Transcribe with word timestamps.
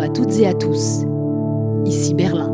À 0.00 0.08
toutes 0.08 0.38
et 0.38 0.46
à 0.46 0.54
tous. 0.54 1.04
Ici 1.84 2.14
Berlin. 2.14 2.52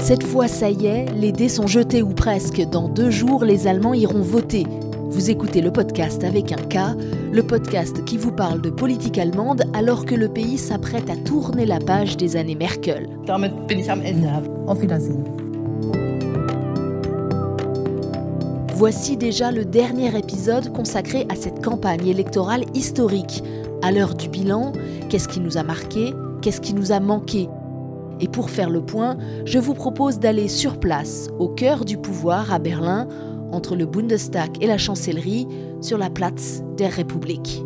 Cette 0.00 0.22
fois, 0.22 0.46
ça 0.46 0.70
y 0.70 0.86
est, 0.86 1.06
les 1.16 1.32
dés 1.32 1.48
sont 1.48 1.66
jetés 1.66 2.02
ou 2.02 2.10
presque. 2.10 2.64
Dans 2.70 2.88
deux 2.88 3.10
jours, 3.10 3.44
les 3.44 3.66
Allemands 3.66 3.92
iront 3.92 4.22
voter. 4.22 4.64
Vous 5.08 5.28
écoutez 5.28 5.60
le 5.60 5.72
podcast 5.72 6.22
avec 6.22 6.52
un 6.52 6.56
K, 6.56 6.96
le 7.32 7.42
podcast 7.42 8.04
qui 8.04 8.16
vous 8.16 8.30
parle 8.30 8.60
de 8.62 8.70
politique 8.70 9.18
allemande 9.18 9.64
alors 9.74 10.06
que 10.06 10.14
le 10.14 10.28
pays 10.28 10.56
s'apprête 10.56 11.10
à 11.10 11.16
tourner 11.16 11.66
la 11.66 11.80
page 11.80 12.16
des 12.16 12.36
années 12.36 12.54
Merkel. 12.54 13.08
Damit 13.26 13.50
bin 13.68 13.78
ich 13.78 13.90
am 13.90 14.02
Ende. 14.02 14.30
Auf 14.68 14.80
Wiedersehen. 14.80 15.24
Voici 18.76 19.16
déjà 19.16 19.50
le 19.50 19.64
dernier 19.64 20.16
épisode 20.16 20.72
consacré 20.72 21.26
à 21.28 21.34
cette 21.34 21.62
campagne 21.62 22.06
électorale 22.06 22.64
historique. 22.72 23.42
À 23.82 23.92
l'heure 23.92 24.14
du 24.14 24.28
bilan, 24.28 24.72
qu'est-ce 25.08 25.26
qui 25.26 25.40
nous 25.40 25.56
a 25.56 25.62
marqué 25.62 26.12
Qu'est-ce 26.42 26.60
qui 26.60 26.74
nous 26.74 26.92
a 26.92 27.00
manqué? 27.00 27.48
Et 28.20 28.28
pour 28.28 28.50
faire 28.50 28.68
le 28.68 28.82
point, 28.82 29.16
je 29.46 29.58
vous 29.58 29.72
propose 29.72 30.18
d'aller 30.18 30.48
sur 30.48 30.78
place, 30.78 31.28
au 31.38 31.48
cœur 31.48 31.86
du 31.86 31.96
pouvoir 31.96 32.52
à 32.52 32.58
Berlin, 32.58 33.08
entre 33.52 33.76
le 33.76 33.86
Bundestag 33.86 34.62
et 34.62 34.66
la 34.66 34.76
chancellerie, 34.76 35.46
sur 35.80 35.96
la 35.96 36.10
Platz 36.10 36.62
der 36.76 36.94
Republik. 36.94 37.62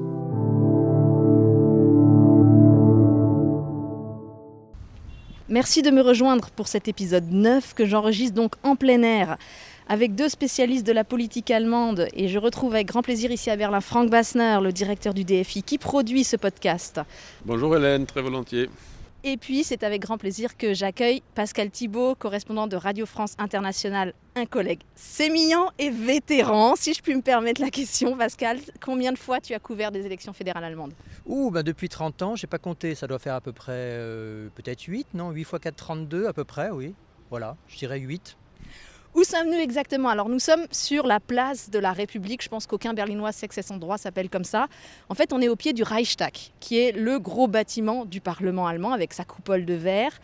Merci 5.49 5.83
de 5.83 5.91
me 5.91 6.01
rejoindre 6.01 6.51
pour 6.51 6.69
cet 6.69 6.87
épisode 6.87 7.31
9 7.31 7.75
que 7.75 7.87
j'enregistre 7.87 8.35
donc 8.35 8.55
en 8.63 8.77
plein 8.77 9.03
air 9.03 9.37
avec 9.89 10.15
deux 10.15 10.29
spécialistes 10.29 10.87
de 10.87 10.93
la 10.93 11.05
politique 11.05 11.51
allemande 11.51 12.09
et 12.15 12.29
je 12.29 12.39
retrouve 12.39 12.75
avec 12.75 12.87
grand 12.87 13.03
plaisir 13.03 13.31
ici 13.31 13.51
à 13.51 13.57
Berlin 13.57 13.81
Frank 13.81 14.11
Bassner, 14.11 14.59
le 14.63 14.73
directeur 14.73 15.15
du 15.15 15.25
DFI 15.25 15.63
qui 15.63 15.79
produit 15.79 16.25
ce 16.25 16.37
podcast. 16.37 17.01
Bonjour 17.45 17.77
Hélène, 17.77 18.07
très 18.07 18.23
volontiers. 18.23 18.71
Et 19.27 19.39
puis 19.39 19.65
c'est 19.65 19.83
avec 19.85 20.03
grand 20.03 20.19
plaisir 20.19 20.57
que 20.57 20.75
j'accueille 20.75 21.23
Pascal 21.35 21.71
Thibault, 21.71 22.15
correspondant 22.15 22.67
de 22.67 22.77
Radio 22.77 23.07
France 23.07 23.35
Internationale, 23.39 24.13
un 24.37 24.45
collègue 24.45 24.81
sémillant 24.95 25.71
et 25.79 25.89
vétéran. 25.89 26.75
Si 26.77 26.93
je 26.93 27.01
puis 27.01 27.15
me 27.15 27.23
permettre 27.23 27.63
la 27.63 27.71
question, 27.71 28.17
Pascal, 28.19 28.59
combien 28.83 29.13
de 29.13 29.19
fois 29.19 29.41
tu 29.41 29.55
as 29.55 29.59
couvert 29.59 29.93
des 29.93 30.05
élections 30.05 30.35
fédérales 30.35 30.65
allemandes? 30.65 30.93
Ouh, 31.25 31.51
bah 31.51 31.63
depuis 31.63 31.89
30 31.89 32.21
ans, 32.21 32.37
j'ai 32.37 32.47
pas 32.47 32.59
compté, 32.59 32.95
ça 32.95 33.07
doit 33.07 33.19
faire 33.19 33.35
à 33.35 33.41
peu 33.41 33.53
près 33.53 33.73
euh, 33.73 34.49
peut-être 34.55 34.83
8, 34.83 35.15
non? 35.15 35.31
8 35.31 35.45
fois 35.45 35.59
4, 35.59 35.75
32 35.75 36.27
à 36.27 36.35
peu 36.35 36.45
près, 36.45 36.71
oui. 36.71 36.95
Voilà, 37.31 37.57
je 37.69 37.79
dirais 37.79 37.99
8. 38.01 38.37
Où 39.15 39.23
sommes-nous 39.23 39.59
exactement? 39.59 40.09
Alors 40.09 40.29
nous 40.29 40.41
sommes 40.41 40.67
sur 40.73 41.07
la 41.07 41.21
place 41.21 41.71
de 41.71 41.79
la 41.79 41.93
République. 41.93 42.43
Je 42.43 42.49
pense 42.49 42.67
qu'aucun 42.67 42.95
Berlinois 42.95 43.31
sait 43.31 43.47
que 43.47 43.55
cet 43.55 43.71
endroit 43.71 43.97
s'appelle 43.97 44.29
comme 44.29 44.43
ça. 44.43 44.67
En 45.09 45.15
fait, 45.15 45.33
on 45.33 45.41
est 45.41 45.47
au 45.47 45.55
pied 45.55 45.73
du 45.73 45.85
Reichstag, 45.85 46.33
qui 46.59 46.81
est 46.81 46.91
le 46.91 47.21
gros 47.21 47.47
bâtiment 47.47 48.07
du 48.07 48.21
Parlement 48.21 48.67
allemand 48.67 48.93
avec 48.93 49.13
sa 49.13 49.25
coupole 49.25 49.67
de 49.67 49.75
verre. 49.75 50.19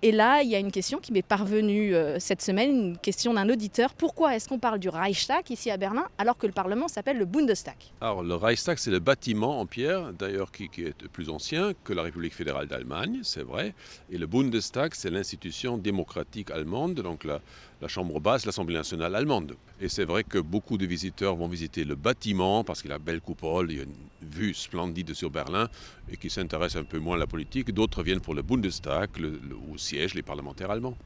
Et 0.00 0.12
là, 0.12 0.42
il 0.42 0.48
y 0.48 0.54
a 0.54 0.60
une 0.60 0.70
question 0.70 0.98
qui 0.98 1.12
m'est 1.12 1.22
parvenue 1.22 1.92
euh, 1.92 2.20
cette 2.20 2.40
semaine, 2.40 2.70
une 2.70 2.98
question 2.98 3.34
d'un 3.34 3.48
auditeur. 3.48 3.94
Pourquoi 3.94 4.36
est-ce 4.36 4.48
qu'on 4.48 4.60
parle 4.60 4.78
du 4.78 4.88
Reichstag 4.88 5.50
ici 5.50 5.72
à 5.72 5.76
Berlin 5.76 6.04
alors 6.18 6.38
que 6.38 6.46
le 6.46 6.52
Parlement 6.52 6.86
s'appelle 6.86 7.18
le 7.18 7.24
Bundestag? 7.24 7.74
Alors 8.00 8.22
le 8.22 8.36
Reichstag, 8.36 8.78
c'est 8.78 8.92
le 8.92 9.00
bâtiment 9.00 9.58
en 9.58 9.66
pierre, 9.66 10.12
d'ailleurs 10.12 10.52
qui, 10.52 10.70
est 10.76 11.08
plus 11.08 11.28
ancien 11.28 11.72
que 11.82 11.92
la 11.92 12.02
République 12.02 12.32
fédérale 12.32 12.68
d'Allemagne, 12.68 13.20
c'est 13.24 13.42
vrai. 13.42 13.74
Et 14.08 14.18
le 14.18 14.28
Bundestag, 14.28 14.92
c'est 14.94 15.10
l'institution 15.10 15.78
démocratique 15.78 16.52
allemande, 16.52 16.94
donc 16.94 17.24
la, 17.24 17.40
chambre 17.88 18.20
basse, 18.20 18.46
l'Assemblée 18.46 18.76
nationale 18.76 19.16
allemande. 19.16 19.56
Et 19.80 19.88
c'est 19.88 20.04
vrai 20.04 20.22
que 20.22 20.38
beaucoup 20.38 20.78
de 20.78 20.86
visiteurs 20.86 21.34
vont 21.34 21.48
visiter 21.48 21.84
le 21.84 21.96
bâtiment 21.96 22.62
parce 22.62 22.82
qu'il 22.82 22.92
a 22.92 22.98
belle 22.98 23.20
coupole, 23.20 23.72
il 23.72 23.78
y 23.78 23.80
a 23.80 23.84
une 23.84 24.30
vue 24.30 24.54
splendide 24.54 25.14
sur 25.14 25.30
Berlin 25.30 25.68
et 26.10 26.16
qui 26.16 26.30
s'intéressent 26.30 26.82
un 26.82 26.84
peu 26.84 26.98
moins 26.98 27.16
à 27.16 27.18
la 27.18 27.26
politique. 27.26 27.72
D'autres 27.72 28.02
viennent 28.02 28.20
pour 28.20 28.34
le 28.34 28.42
Bundestag, 28.42 29.10
le, 29.18 29.40
siègent 29.88 30.14
les 30.14 30.22
parlementaires 30.22 30.70
allemands. 30.70 30.96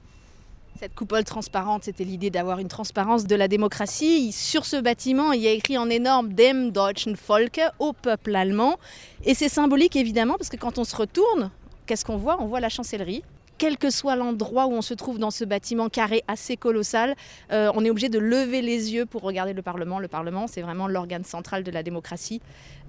Cette 0.79 0.95
coupole 0.95 1.25
transparente, 1.25 1.85
c'était 1.85 2.05
l'idée 2.05 2.31
d'avoir 2.31 2.59
une 2.59 2.69
transparence 2.69 3.27
de 3.27 3.37
la 3.37 3.47
démocratie. 3.47 4.33
Sur 4.33 4.65
ce 4.65 4.81
bâtiment, 4.81 5.33
il 5.33 5.41
y 5.43 5.47
a 5.47 5.53
écrit 5.53 5.79
en 5.79 5.89
énorme 5.89 6.33
Dem 6.33 6.73
deutschen 6.73 7.15
Volke, 7.15 7.61
au 7.79 7.93
peuple 7.93 8.35
allemand. 8.35 8.79
Et 9.25 9.35
c'est 9.35 9.49
symbolique 9.49 9.97
évidemment 9.97 10.35
parce 10.39 10.49
que 10.49 10.57
quand 10.57 10.79
on 10.79 10.85
se 10.85 10.97
retourne, 10.97 11.51
qu'est-ce 11.87 12.05
qu'on 12.05 12.17
voit? 12.17 12.39
On 12.41 12.47
voit 12.47 12.61
la 12.61 12.71
chancellerie 12.71 13.23
quel 13.59 13.79
que 13.79 13.91
soit 13.91 14.17
l'endroit 14.17 14.67
où 14.67 14.73
on 14.73 14.83
se 14.83 14.93
trouve 14.93 15.21
dans 15.21 15.31
ce 15.31 15.45
bâtiment 15.45 15.89
carré 15.89 16.25
assez 16.27 16.57
colossal, 16.57 17.15
euh, 17.53 17.71
on 17.77 17.85
est 17.85 17.91
obligé 17.91 18.09
de 18.09 18.19
lever 18.19 18.61
les 18.61 18.93
yeux 18.93 19.07
pour 19.07 19.23
regarder 19.23 19.53
le 19.53 19.63
Parlement. 19.63 20.01
Le 20.01 20.09
Parlement, 20.09 20.49
c'est 20.49 20.63
vraiment 20.63 20.89
l'organe 20.89 21.23
central 21.23 21.63
de 21.63 21.71
la 21.71 21.85
démocratie. 21.85 22.41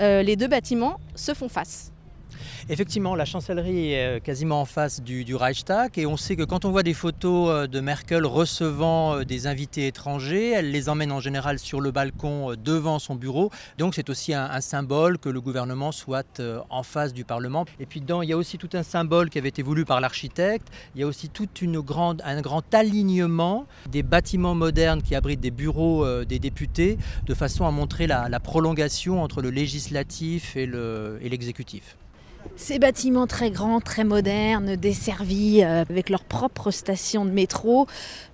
Euh, 0.02 0.24
les 0.24 0.36
deux 0.36 0.48
bâtiments 0.48 1.00
se 1.14 1.36
font 1.36 1.48
face. 1.48 1.93
Effectivement, 2.70 3.16
la 3.16 3.26
chancellerie 3.26 3.94
est 3.94 4.24
quasiment 4.24 4.62
en 4.62 4.66
face 4.66 5.02
du, 5.02 5.36
Reichstag 5.36 5.98
et 5.98 6.06
on 6.06 6.18
sait 6.18 6.36
que 6.36 6.44
quand 6.44 6.66
on 6.66 6.72
voit 6.72 6.84
des 6.84 6.94
photos 6.94 7.68
de 7.68 7.80
Merkel 7.80 8.26
recevant 8.26 9.24
des 9.24 9.48
invités 9.48 9.88
étrangers, 9.88 10.52
elle 10.52 10.72
les 10.72 10.90
emmène 10.90 11.12
en 11.12 11.20
général 11.20 11.60
sur 11.60 11.82
le 11.82 11.92
balcon 11.92 12.54
devant 12.64 13.00
son 13.00 13.16
bureau. 13.16 13.52
Donc 13.78 13.96
c'est 13.96 14.10
aussi 14.10 14.34
un, 14.34 14.62
symbole 14.62 15.18
que 15.18 15.30
le 15.30 15.42
gouvernement 15.42 15.92
soit 15.92 16.42
en 16.70 16.84
face 16.84 17.14
du 17.14 17.26
Parlement. 17.26 17.66
Et 17.80 17.86
puis 17.86 18.00
dedans, 18.02 18.22
il 18.22 18.30
y 18.30 18.34
a 18.34 18.38
aussi 18.38 18.58
tout 18.58 18.70
un 18.74 18.84
symbole 18.84 19.30
qui 19.30 19.38
avait 19.38 19.50
été 19.50 19.64
voulu 19.64 19.86
par 19.86 20.00
l'architecte. 20.00 20.68
Il 20.96 21.02
y 21.02 21.04
a 21.04 21.08
aussi 21.08 21.30
tout 21.30 21.48
un 22.24 22.42
grand 22.42 22.74
alignement 22.74 23.66
des 23.90 24.04
bâtiments 24.04 24.56
modernes 24.56 25.02
qui 25.02 25.16
abritent 25.16 25.42
des 25.42 25.52
bureaux 25.52 26.24
des 26.26 26.40
députés 26.40 26.98
de 27.26 27.34
façon 27.34 27.66
à 27.66 27.72
montrer 27.72 28.08
la 28.08 28.40
prolongation 28.40 29.22
entre 29.22 29.42
le 29.42 29.50
législatif 29.50 30.56
et 30.56 30.68
l'exécutif. 31.30 31.98
Ces 32.56 32.80
bâtiments 32.80 33.28
très 33.28 33.52
grands, 33.52 33.82
très 33.82 34.04
modernes, 34.04 34.76
desservis 34.76 35.64
euh, 35.64 35.82
avec 35.82 36.10
leur 36.10 36.24
propre 36.24 36.72
station 36.72 37.26
de 37.26 37.32
métro, 37.32 37.88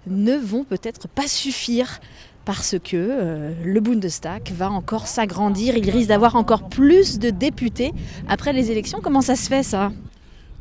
ne 0.08 0.36
vont 0.36 0.64
peut-être 0.64 1.08
pas 1.08 1.28
suffire 1.28 2.00
parce 2.46 2.76
que 2.84 2.96
euh, 2.96 3.54
le 3.64 3.80
Bundestag 3.80 4.52
va 4.52 4.72
encore 4.72 5.08
s'agrandir, 5.08 5.78
il 5.78 5.90
risque 5.90 6.10
d'avoir 6.10 6.36
encore 6.36 6.68
plus 6.68 7.20
de 7.20 7.30
députés 7.30 7.94
après 8.28 8.54
les 8.54 8.72
élections. 8.72 9.00
Comment 9.02 9.22
ça 9.22 9.36
se 9.36 9.48
fait 9.48 9.64
ça? 9.64 9.92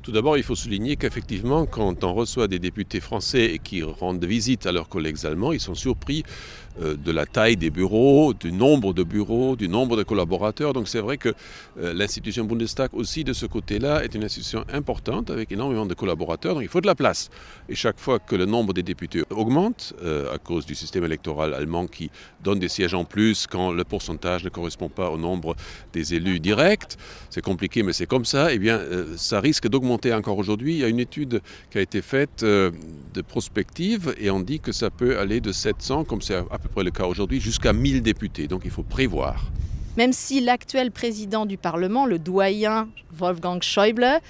Tout 0.09 0.15
d'abord, 0.15 0.39
il 0.39 0.43
faut 0.43 0.55
souligner 0.55 0.97
qu'effectivement, 0.97 1.67
quand 1.67 2.03
on 2.03 2.15
reçoit 2.15 2.49
des 2.49 2.59
députés 2.59 2.99
français 2.99 3.61
qui 3.63 3.83
rendent 3.83 4.25
visite 4.25 4.65
à 4.65 4.73
leurs 4.73 4.89
collègues 4.89 5.27
allemands, 5.27 5.53
ils 5.53 5.61
sont 5.61 5.75
surpris 5.75 6.25
euh, 6.81 6.97
de 6.97 7.11
la 7.11 7.27
taille 7.27 7.57
des 7.57 7.71
bureaux, 7.71 8.33
du 8.33 8.53
nombre 8.53 8.95
de 8.95 9.03
bureaux, 9.03 9.55
du 9.57 9.69
nombre 9.69 9.97
de 9.97 10.03
collaborateurs. 10.05 10.73
Donc 10.73 10.89
c'est 10.89 11.01
vrai 11.01 11.19
que 11.19 11.35
euh, 11.79 11.93
l'institution 11.93 12.45
Bundestag 12.45 12.91
aussi 12.95 13.23
de 13.23 13.33
ce 13.35 13.45
côté-là 13.47 14.03
est 14.05 14.15
une 14.15 14.25
institution 14.25 14.65
importante 14.73 15.31
avec 15.31 15.53
énormément 15.53 15.85
de 15.85 15.95
collaborateurs. 15.95 16.55
Donc 16.55 16.63
il 16.63 16.69
faut 16.69 16.81
de 16.81 16.87
la 16.87 16.95
place. 16.95 17.29
Et 17.69 17.75
chaque 17.75 17.99
fois 17.99 18.19
que 18.19 18.35
le 18.37 18.47
nombre 18.47 18.73
des 18.73 18.83
députés 18.83 19.25
augmente 19.31 19.93
euh, 20.03 20.33
à 20.33 20.39
cause 20.39 20.65
du 20.65 20.75
système 20.75 21.05
électoral 21.05 21.53
allemand 21.53 21.87
qui 21.87 22.11
donne 22.43 22.61
des 22.61 22.69
sièges 22.69 22.95
en 22.95 23.05
plus 23.05 23.47
quand 23.47 23.73
le 23.73 23.85
pourcentage 23.85 24.45
ne 24.45 24.49
correspond 24.49 24.89
pas 24.89 25.11
au 25.11 25.19
nombre 25.19 25.55
des 25.93 26.15
élus 26.15 26.41
directs, 26.41 26.97
c'est 27.29 27.43
compliqué 27.43 27.83
mais 27.83 27.93
c'est 27.93 28.07
comme 28.07 28.25
ça, 28.25 28.53
et 28.53 28.55
eh 28.55 28.59
bien 28.59 28.81
ça 29.17 29.41
risque 29.41 29.69
d'augmenter 29.69 29.98
encore 30.07 30.39
aujourd'hui. 30.39 30.75
Il 30.75 30.79
y 30.79 30.85
a 30.85 30.89
une 30.89 31.01
étude 31.01 31.41
qui 31.71 31.79
a 31.79 31.81
été 31.81 32.03
faite 32.03 32.43
euh, 32.43 32.71
de 33.15 33.23
prospective 33.23 34.15
et 34.19 34.31
on 34.31 34.41
dit 34.41 34.61
que 34.61 34.73
ça 34.73 34.91
peut 34.91 35.19
aller 35.19 35.41
de 35.41 35.53
700, 35.53 36.05
comme 36.05 36.23
c'est 36.23 36.37
à 36.37 36.59
peu 36.59 36.69
près 36.69 36.85
le 36.85 36.91
cas 36.91 37.05
aujourd'hui, 37.05 37.41
jusqu'à 37.41 37.73
1000 37.73 38.03
députés. 38.03 38.47
Donc 38.47 38.63
il 38.65 38.71
faut 38.71 38.83
prévoir. 38.83 39.45
Même 39.97 40.13
si 40.13 40.41
l'actuel 40.41 40.91
président 40.91 41.45
du 41.45 41.57
Parlement, 41.57 42.07
le 42.07 42.19
doyen 42.19 42.89
Wolfgang 43.13 43.63
Schäuble, 43.63 44.21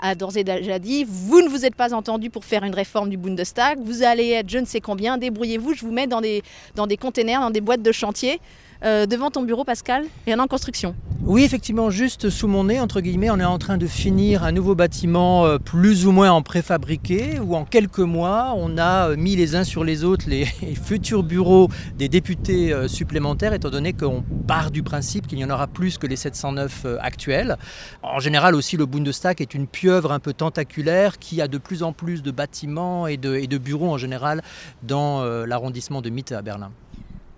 a 0.00 0.14
d'ores 0.14 0.36
et 0.36 0.44
déjà 0.44 0.78
dit 0.78 1.04
vous 1.06 1.42
ne 1.42 1.48
vous 1.48 1.64
êtes 1.64 1.74
pas 1.74 1.92
entendu 1.92 2.30
pour 2.30 2.44
faire 2.44 2.64
une 2.64 2.74
réforme 2.74 3.10
du 3.10 3.16
Bundestag, 3.16 3.78
vous 3.80 4.02
allez 4.02 4.30
être 4.30 4.48
je 4.48 4.58
ne 4.58 4.64
sais 4.64 4.80
combien, 4.80 5.18
débrouillez-vous, 5.18 5.74
je 5.74 5.84
vous 5.84 5.92
mets 5.92 6.06
dans 6.06 6.20
des, 6.20 6.42
dans 6.74 6.86
des 6.86 6.96
containers, 6.96 7.40
dans 7.40 7.50
des 7.50 7.60
boîtes 7.60 7.82
de 7.82 7.92
chantier. 7.92 8.40
Euh, 8.82 9.04
devant 9.04 9.30
ton 9.30 9.42
bureau, 9.42 9.64
Pascal, 9.64 10.04
et 10.26 10.34
en 10.34 10.46
construction. 10.46 10.94
Oui, 11.22 11.44
effectivement, 11.44 11.90
juste 11.90 12.30
sous 12.30 12.48
mon 12.48 12.64
nez, 12.64 12.80
entre 12.80 13.02
guillemets, 13.02 13.28
on 13.28 13.38
est 13.38 13.44
en 13.44 13.58
train 13.58 13.76
de 13.76 13.86
finir 13.86 14.42
un 14.42 14.52
nouveau 14.52 14.74
bâtiment 14.74 15.44
euh, 15.44 15.58
plus 15.58 16.06
ou 16.06 16.12
moins 16.12 16.30
en 16.30 16.40
préfabriqué, 16.40 17.38
où 17.40 17.54
en 17.56 17.66
quelques 17.66 17.98
mois, 17.98 18.54
on 18.56 18.78
a 18.78 19.14
mis 19.16 19.36
les 19.36 19.54
uns 19.54 19.64
sur 19.64 19.84
les 19.84 20.02
autres 20.02 20.24
les 20.30 20.46
futurs 20.46 21.22
bureaux 21.22 21.68
des 21.98 22.08
députés 22.08 22.72
euh, 22.72 22.88
supplémentaires, 22.88 23.52
étant 23.52 23.68
donné 23.68 23.92
qu'on 23.92 24.24
part 24.46 24.70
du 24.70 24.82
principe 24.82 25.26
qu'il 25.26 25.38
y 25.38 25.44
en 25.44 25.50
aura 25.50 25.66
plus 25.66 25.98
que 25.98 26.06
les 26.06 26.16
709 26.16 26.86
actuels. 27.00 27.58
En 28.02 28.18
général 28.18 28.54
aussi, 28.54 28.78
le 28.78 28.86
Bundestag 28.86 29.42
est 29.42 29.52
une 29.52 29.66
pieuvre 29.66 30.10
un 30.10 30.20
peu 30.20 30.32
tentaculaire 30.32 31.18
qui 31.18 31.42
a 31.42 31.48
de 31.48 31.58
plus 31.58 31.82
en 31.82 31.92
plus 31.92 32.22
de 32.22 32.30
bâtiments 32.30 33.06
et 33.06 33.18
de 33.18 33.58
bureaux 33.58 33.90
en 33.90 33.98
général 33.98 34.42
dans 34.82 35.22
l'arrondissement 35.44 36.00
de 36.00 36.08
Mitte 36.08 36.32
à 36.32 36.42
Berlin. 36.42 36.70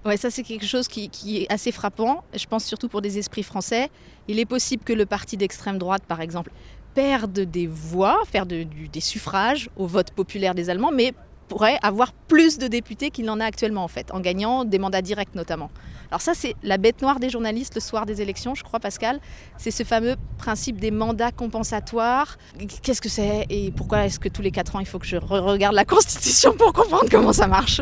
Ouais, 0.04 0.16
ça 0.16 0.30
c'est 0.30 0.42
quelque 0.42 0.66
chose 0.66 0.88
qui, 0.88 1.10
est 1.36 1.52
assez 1.52 1.70
frappant. 1.70 2.24
Je 2.34 2.46
pense 2.46 2.64
surtout 2.64 2.88
pour 2.88 3.02
des 3.02 3.18
esprits 3.18 3.44
français. 3.44 3.88
Il 4.26 4.38
est 4.38 4.46
possible 4.46 4.82
que 4.82 4.92
le 4.92 5.06
parti 5.06 5.36
d'extrême 5.36 5.78
droite, 5.78 6.02
par 6.06 6.20
exemple, 6.20 6.50
perde 6.94 7.38
des 7.38 7.66
voix, 7.68 8.18
faire 8.30 8.46
de, 8.46 8.64
du, 8.64 8.88
des 8.88 9.00
suffrages 9.00 9.70
au 9.76 9.86
vote 9.86 10.10
populaire 10.10 10.54
des 10.54 10.70
Allemands, 10.70 10.90
mais 10.92 11.14
pourrait 11.48 11.78
avoir 11.82 12.12
plus 12.12 12.58
de 12.58 12.66
députés 12.66 13.10
qu'il 13.10 13.26
n'en 13.26 13.38
a 13.38 13.44
actuellement 13.44 13.84
en 13.84 13.88
fait, 13.88 14.10
en 14.12 14.20
gagnant 14.20 14.64
des 14.64 14.78
mandats 14.78 15.02
directs 15.02 15.34
notamment. 15.34 15.70
Alors 16.12 16.20
ça, 16.20 16.32
c'est 16.34 16.56
la 16.62 16.76
bête 16.76 17.00
noire 17.00 17.20
des 17.20 17.30
journalistes 17.30 17.74
le 17.74 17.80
soir 17.80 18.04
des 18.04 18.20
élections, 18.20 18.54
je 18.54 18.62
crois, 18.62 18.80
Pascal. 18.80 19.18
C'est 19.56 19.70
ce 19.70 19.82
fameux 19.82 20.16
principe 20.36 20.78
des 20.78 20.90
mandats 20.90 21.30
compensatoires. 21.30 22.36
Qu'est-ce 22.82 23.00
que 23.00 23.08
c'est 23.08 23.46
et 23.48 23.70
pourquoi 23.70 24.04
est-ce 24.04 24.20
que 24.20 24.28
tous 24.28 24.42
les 24.42 24.50
quatre 24.50 24.76
ans, 24.76 24.80
il 24.80 24.84
faut 24.84 24.98
que 24.98 25.06
je 25.06 25.16
regarde 25.16 25.74
la 25.74 25.86
Constitution 25.86 26.52
pour 26.52 26.74
comprendre 26.74 27.06
comment 27.10 27.32
ça 27.32 27.46
marche? 27.46 27.80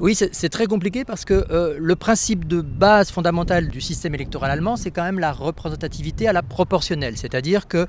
Oui, 0.00 0.14
c'est 0.14 0.48
très 0.50 0.66
compliqué 0.66 1.06
parce 1.06 1.24
que 1.24 1.46
euh, 1.50 1.76
le 1.78 1.96
principe 1.96 2.46
de 2.46 2.60
base 2.60 3.10
fondamental 3.10 3.68
du 3.68 3.80
système 3.80 4.14
électoral 4.14 4.50
allemand, 4.50 4.76
c'est 4.76 4.90
quand 4.90 5.04
même 5.04 5.18
la 5.18 5.32
représentativité 5.32 6.28
à 6.28 6.34
la 6.34 6.42
proportionnelle. 6.42 7.16
C'est-à-dire 7.16 7.68
que 7.68 7.86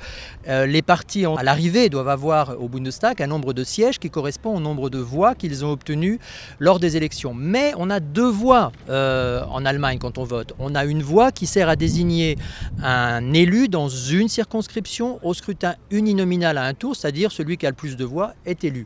euh, 0.47 0.65
les 0.65 0.81
partis, 0.81 1.25
à 1.25 1.43
l'arrivée, 1.43 1.89
doivent 1.89 2.07
avoir 2.07 2.61
au 2.61 2.69
Bundestag 2.69 3.21
un 3.21 3.27
nombre 3.27 3.51
de 3.51 3.65
sièges 3.65 3.99
qui 3.99 4.09
correspond 4.09 4.55
au 4.55 4.61
nombre 4.61 4.89
de 4.89 4.99
voix 4.99 5.35
qu'ils 5.35 5.65
ont 5.65 5.71
obtenues 5.71 6.21
lors 6.59 6.79
des 6.79 6.95
élections. 6.95 7.33
Mais 7.33 7.73
on 7.75 7.89
a 7.89 7.99
deux 7.99 8.29
voix 8.29 8.71
euh, 8.87 9.43
en 9.51 9.65
Allemagne 9.65 9.72
quand 9.99 10.17
on 10.17 10.23
vote. 10.23 10.53
On 10.59 10.75
a 10.75 10.85
une 10.85 11.01
voix 11.01 11.31
qui 11.31 11.47
sert 11.47 11.69
à 11.69 11.75
désigner 11.75 12.37
un 12.81 13.33
élu 13.33 13.67
dans 13.67 13.89
une 13.89 14.27
circonscription 14.27 15.19
au 15.23 15.33
scrutin 15.33 15.75
uninominal 15.91 16.57
à 16.57 16.63
un 16.63 16.73
tour, 16.73 16.95
c'est-à-dire 16.95 17.31
celui 17.31 17.57
qui 17.57 17.65
a 17.65 17.69
le 17.69 17.75
plus 17.75 17.95
de 17.95 18.05
voix 18.05 18.33
est 18.45 18.63
élu. 18.63 18.85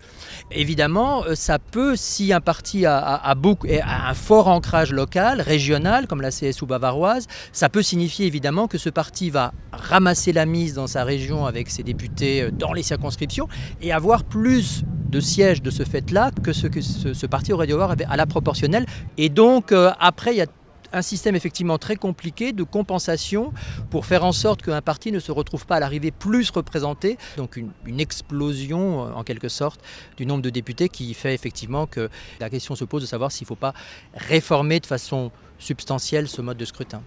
Évidemment, 0.51 1.24
euh, 1.25 1.36
ça 1.36 1.60
peut, 1.60 1.95
si 1.95 2.34
un 2.34 2.42
parti 2.42 2.86
a, 2.86 3.36
beaucoup, 3.36 3.68
a 3.68 4.10
un 4.10 4.13
fort 4.13 4.48
ancrage 4.48 4.92
local, 4.92 5.42
régional, 5.42 6.07
comme 6.07 6.22
la 6.22 6.31
CSU 6.31 6.66
bavaroise, 6.66 7.28
ça 7.51 7.69
peut 7.69 7.81
signifier 7.84 8.25
évidemment 8.25 8.68
que 8.68 8.78
ce 8.78 8.89
parti 8.89 9.30
va 9.30 9.54
ramasser 9.72 10.34
la 10.34 10.45
mise 10.45 10.74
dans 10.74 10.88
sa 10.88 11.04
région 11.04 11.45
avec 11.45 11.69
ses 11.69 11.84
députés 11.84 12.44
euh, 12.44 12.51
dans 12.51 12.74
les 12.74 12.84
circonscriptions 12.84 13.48
et 13.81 13.92
avoir 13.92 14.24
plus 14.24 14.84
de 15.10 15.19
sièges 15.19 15.62
de 15.62 15.69
ce 15.69 15.84
fait-là 15.84 16.31
que 16.44 16.54
ce 16.54 16.68
que 16.68 16.81
ce, 16.81 17.25
parti 17.25 17.54
aurait 17.54 17.68
dû 17.68 17.74
avoir 17.74 17.95
à 18.10 18.18
la 18.18 18.25
proportionnelle. 18.25 18.86
Et 19.18 19.30
donc, 19.30 19.72
euh, 19.72 19.92
après, 20.00 20.34
il 20.34 20.38
y 20.38 20.42
a 20.42 20.48
un 20.94 21.01
système 21.01 21.36
effectivement 21.36 21.78
très 21.78 21.95
compliqué 21.95 22.54
de 22.54 22.63
compensation 22.63 23.54
pour 23.89 24.06
faire 24.06 24.24
en 24.24 24.31
sorte 24.31 24.62
qu'un 24.62 24.81
parti 24.81 25.12
ne 25.12 25.19
se 25.19 25.31
retrouve 25.31 25.66
pas 25.66 25.78
à 25.78 25.80
l'arrivée 25.80 26.12
plus 26.12 26.50
représenté. 26.50 27.18
Donc 27.38 27.57
une, 27.57 27.72
une, 27.86 28.00
explosion 28.00 29.06
euh, 29.06 29.12
en 29.13 29.24
quelque 29.24 29.50
sorte 29.50 29.81
du 30.18 30.25
nombre 30.25 30.42
de 30.42 30.50
députés 30.50 30.89
qui 30.89 31.13
fait 31.13 31.34
effectivement 31.34 31.86
que 31.86 32.10
la 32.39 32.50
question 32.50 32.75
se 32.75 32.86
pose 32.86 33.01
de 33.01 33.07
savoir 33.07 33.31
s'il 33.31 33.45
ne 33.45 33.48
faut 33.48 33.56
pas 33.56 33.74
réformer 34.13 34.80
de 34.80 34.86
façon 34.86 35.31
substantielle 35.60 36.28
ce 36.28 36.42
mode 36.42 36.57
de 36.57 36.66
scrutin. 36.66 37.01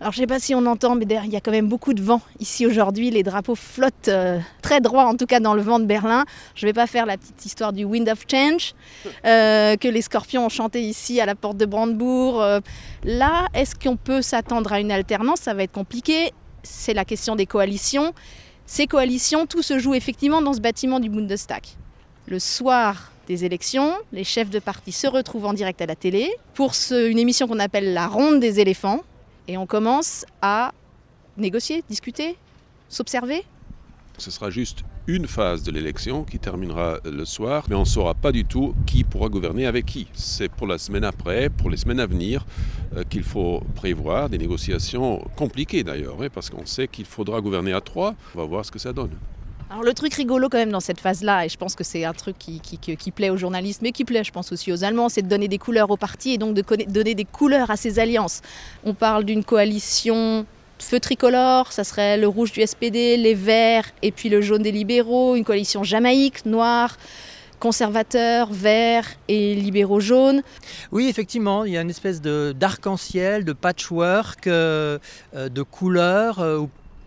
Alors 0.00 0.14
je 0.14 0.18
ne 0.18 0.22
sais 0.22 0.26
pas 0.26 0.40
si 0.40 0.54
on 0.54 0.64
entend, 0.64 0.94
mais 0.94 1.04
il 1.04 1.30
y 1.30 1.36
a 1.36 1.40
quand 1.42 1.50
même 1.50 1.68
beaucoup 1.68 1.92
de 1.92 2.00
vent 2.00 2.22
ici 2.38 2.64
aujourd'hui. 2.64 3.10
Les 3.10 3.22
drapeaux 3.22 3.54
flottent 3.54 4.08
euh, 4.08 4.38
très 4.62 4.80
droit, 4.80 5.04
en 5.04 5.14
tout 5.14 5.26
cas 5.26 5.40
dans 5.40 5.52
le 5.52 5.60
vent 5.60 5.78
de 5.78 5.84
Berlin. 5.84 6.24
Je 6.54 6.64
ne 6.64 6.70
vais 6.70 6.72
pas 6.72 6.86
faire 6.86 7.04
la 7.04 7.18
petite 7.18 7.44
histoire 7.44 7.74
du 7.74 7.84
Wind 7.84 8.08
of 8.08 8.24
Change 8.26 8.72
euh, 9.26 9.76
que 9.76 9.88
les 9.88 10.00
Scorpions 10.00 10.46
ont 10.46 10.48
chanté 10.48 10.80
ici 10.80 11.20
à 11.20 11.26
la 11.26 11.34
porte 11.34 11.58
de 11.58 11.66
Brandebourg. 11.66 12.40
Euh, 12.40 12.60
là, 13.04 13.48
est-ce 13.52 13.74
qu'on 13.74 13.96
peut 13.96 14.22
s'attendre 14.22 14.72
à 14.72 14.80
une 14.80 14.90
alternance? 14.90 15.40
Ça 15.40 15.52
va 15.52 15.64
être 15.64 15.72
compliqué. 15.72 16.32
C'est 16.62 16.94
la 16.94 17.04
question 17.04 17.36
des 17.36 17.44
coalitions. 17.44 18.14
Ces 18.64 18.86
coalitions, 18.86 19.44
tout 19.44 19.62
se 19.62 19.78
joue 19.78 19.92
effectivement 19.92 20.40
dans 20.40 20.54
ce 20.54 20.60
bâtiment 20.60 20.98
du 20.98 21.10
Bundestag. 21.10 21.64
Le 22.26 22.38
soir 22.38 23.12
des 23.26 23.44
élections, 23.44 23.92
les 24.12 24.24
chefs 24.24 24.48
de 24.48 24.60
parti 24.60 24.92
se 24.92 25.06
retrouvent 25.06 25.46
en 25.46 25.52
direct 25.52 25.82
à 25.82 25.86
la 25.86 25.94
télé 25.94 26.30
pour 26.54 26.72
une 26.90 27.18
émission 27.18 27.46
qu'on 27.46 27.58
appelle 27.58 27.92
la 27.92 28.06
ronde 28.06 28.40
des 28.40 28.60
éléphants 28.60 29.02
et 29.48 29.56
on 29.56 29.66
commence 29.66 30.24
à 30.42 30.72
négocier, 31.36 31.82
discuter, 31.88 32.36
s'observer. 32.88 33.44
Ce 34.18 34.30
sera 34.30 34.50
juste 34.50 34.84
une 35.06 35.26
phase 35.26 35.62
de 35.62 35.70
l'élection 35.70 36.24
qui 36.24 36.38
terminera 36.38 36.98
le 37.04 37.24
soir, 37.24 37.64
mais 37.68 37.74
on 37.74 37.80
ne 37.80 37.84
saura 37.84 38.14
pas 38.14 38.32
du 38.32 38.44
tout 38.44 38.74
qui 38.86 39.02
pourra 39.02 39.28
gouverner 39.28 39.66
avec 39.66 39.86
qui. 39.86 40.08
C'est 40.12 40.50
pour 40.50 40.66
la 40.66 40.78
semaine 40.78 41.04
après, 41.04 41.48
pour 41.48 41.70
les 41.70 41.76
semaines 41.76 42.00
à 42.00 42.06
venir, 42.06 42.44
euh, 42.96 43.02
qu'il 43.08 43.22
faut 43.22 43.62
prévoir 43.74 44.28
des 44.28 44.38
négociations 44.38 45.18
compliquées 45.36 45.82
d'ailleurs, 45.84 46.22
hein, 46.22 46.28
parce 46.32 46.50
qu'on 46.50 46.66
sait 46.66 46.86
qu'il 46.86 47.06
faudra 47.06 47.40
gouverner 47.40 47.72
à 47.72 47.80
trois. 47.80 48.14
On 48.34 48.38
va 48.38 48.44
voir 48.44 48.64
ce 48.64 48.70
que 48.70 48.78
ça 48.78 48.92
donne. 48.92 49.16
Alors 49.70 49.84
le 49.84 49.94
truc 49.94 50.14
rigolo 50.14 50.48
quand 50.48 50.58
même 50.58 50.72
dans 50.72 50.80
cette 50.80 50.98
phase-là, 50.98 51.46
et 51.46 51.48
je 51.48 51.56
pense 51.56 51.76
que 51.76 51.84
c'est 51.84 52.04
un 52.04 52.12
truc 52.12 52.36
qui, 52.36 53.10
plaît 53.12 53.30
aux 53.30 53.36
journalistes, 53.36 53.82
mais 53.82 53.92
qui 53.92 54.04
plaît 54.04 54.24
je 54.24 54.32
pense 54.32 54.50
aussi 54.50 54.72
aux 54.72 54.82
Allemands, 54.82 55.08
c'est 55.08 55.22
de 55.22 55.28
donner 55.28 55.46
des 55.46 55.58
couleurs 55.58 55.92
aux 55.92 55.96
partis 55.96 56.32
et 56.32 56.38
donc 56.38 56.54
de 56.54 56.64
donner 56.86 57.14
des 57.14 57.24
couleurs 57.24 57.70
à 57.70 57.76
ces 57.76 58.00
alliances. 58.00 58.42
On 58.82 58.94
parle 58.94 59.22
d'une 59.22 59.44
coalition 59.44 60.44
feu 60.80 60.98
tricolore, 60.98 61.70
ça 61.70 61.84
serait 61.84 62.18
le 62.18 62.26
rouge 62.26 62.50
du 62.50 62.66
SPD, 62.66 63.16
les 63.16 63.34
verts 63.34 63.84
et 64.02 64.10
puis 64.10 64.28
le 64.28 64.40
jaune 64.40 64.62
des 64.62 64.72
libéraux, 64.72 65.36
une 65.36 65.44
coalition 65.44 65.84
jamaïque, 65.84 66.46
noire 66.46 66.96
conservateurs, 67.60 68.48
verts 68.50 69.06
et 69.28 69.54
libéraux 69.54 70.00
jaunes. 70.00 70.42
Oui, 70.90 71.06
effectivement, 71.08 71.64
il 71.64 71.72
y 71.72 71.76
a 71.76 71.82
une 71.82 71.90
espèce 71.90 72.20
d'arc-en-ciel, 72.20 73.44
de, 73.44 73.52
patchwork, 73.52 74.46
euh, 74.46 74.98
euh, 75.36 75.48
de 75.48 75.62
couleurs, 75.62 76.40
euh, 76.40 76.64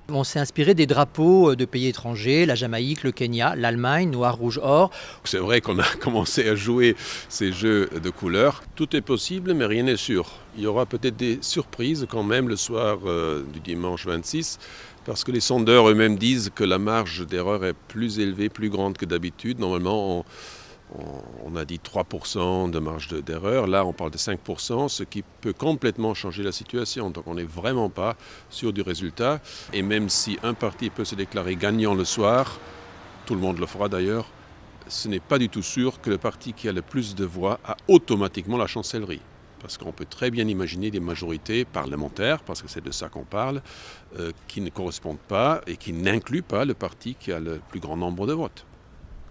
on 0.10 0.24
s'est 0.24 0.40
inspiré 0.40 0.74
des 0.74 0.86
drapeaux 0.86 1.52
euh, 1.52 1.56
de 1.56 1.66
pays 1.66 1.88
étrangers, 1.88 2.46
la 2.46 2.56
Jamaïque, 2.56 3.04
le 3.04 3.12
Kenya, 3.12 3.56
l'Allemagne, 3.56 4.10
noir, 4.10 4.38
rouge, 4.38 4.60
or. 4.62 4.92
C'est 5.24 5.38
vrai 5.38 5.62
qu'on 5.62 5.80
a 5.80 5.86
commencé 6.00 6.48
à 6.48 6.56
jouer 6.56 6.96
ces 7.30 7.52
jeux 7.52 7.90
de 8.02 8.10
couleurs. 8.10 8.64
Tout 8.76 8.96
est 8.96 9.02
possible, 9.02 9.54
mais 9.54 9.66
rien 9.66 9.84
n'est 9.84 9.98
sûr. 9.98 10.32
Il 10.58 10.64
y 10.64 10.68
aura 10.68 10.86
peut-être 10.86 11.16
des 11.16 11.40
surprises 11.42 12.06
quand 12.10 12.24
même 12.24 12.50
le 12.50 12.56
soir 12.56 13.00
euh, 13.06 13.44
du 13.54 13.60
dimanche 13.60 14.06
26 14.06 14.60
parce 15.06 15.24
que 15.24 15.32
les 15.32 15.42
sondeurs 15.42 15.90
eux-mêmes 15.90 16.18
disent 16.18 16.50
que 16.54 16.64
la 16.64 16.80
marge 16.80 17.26
d'erreur 17.28 17.66
est 17.66 17.76
plus 17.90 18.20
élevée, 18.20 18.50
plus 18.50 18.70
grande 18.70 18.98
que 18.98 19.06
d'habitude. 19.06 19.60
Normalement, 19.60 20.20
on, 20.20 20.26
on 21.46 21.56
a 21.56 21.66
dit 21.66 21.80
3% 21.84 22.70
de 22.70 22.80
marge 22.80 23.10
d'erreur, 23.24 23.68
là 23.68 23.86
on 23.86 23.94
parle 23.94 24.12
de 24.12 24.18
5%, 24.18 24.90
ce 24.90 25.04
qui 25.04 25.24
peut 25.42 25.54
complètement 25.54 26.14
changer 26.14 26.44
la 26.44 26.52
situation. 26.52 27.10
Donc 27.10 27.28
on 27.28 27.36
n'est 27.36 27.44
vraiment 27.44 27.90
pas 27.90 28.16
sûr 28.50 28.74
du 28.74 28.82
résultat. 28.82 29.40
Et 29.74 29.82
même 29.82 30.10
si 30.10 30.38
un 30.44 30.54
parti 30.54 30.90
peut 30.90 31.06
se 31.06 31.16
déclarer 31.16 31.56
gagnant 31.56 31.96
le 31.96 32.06
soir, 32.06 32.60
tout 33.26 33.36
le 33.36 33.42
monde 33.42 33.60
le 33.60 33.66
fera 33.66 33.90
d'ailleurs, 33.90 34.28
ce 34.88 35.08
n'est 35.08 35.20
pas 35.20 35.40
du 35.40 35.50
tout 35.50 35.62
sûr 35.62 36.02
que 36.02 36.10
le 36.10 36.18
parti 36.18 36.54
qui 36.54 36.68
a 36.68 36.72
le 36.72 36.82
plus 36.82 37.16
de 37.16 37.26
voix 37.26 37.60
a 37.66 37.78
automatiquement 37.88 38.58
la 38.58 38.68
chancellerie. 38.68 39.22
Parce 39.62 39.78
qu'on 39.78 39.94
peut 39.94 40.06
très 40.06 40.30
bien 40.30 40.46
imaginer 40.46 40.92
des 40.92 41.00
majorités 41.00 41.64
parlementaires, 41.64 42.44
parce 42.44 42.62
que 42.62 42.68
c'est 42.68 42.84
de 42.84 42.92
ça 42.92 43.08
qu'on 43.08 43.24
parle, 43.24 43.62
euh, 44.20 44.32
qui 44.50 44.60
ne 44.60 44.70
correspondent 44.70 45.26
pas 45.26 45.62
et 45.68 45.78
qui 45.78 45.94
n'incluent 45.94 46.44
pas 46.44 46.66
le 46.66 46.74
parti 46.74 47.16
qui 47.16 47.32
a 47.32 47.40
le 47.40 47.62
plus 47.70 47.80
grand 47.80 47.96
nombre 47.96 48.28
de 48.28 48.34
votes. 48.34 48.66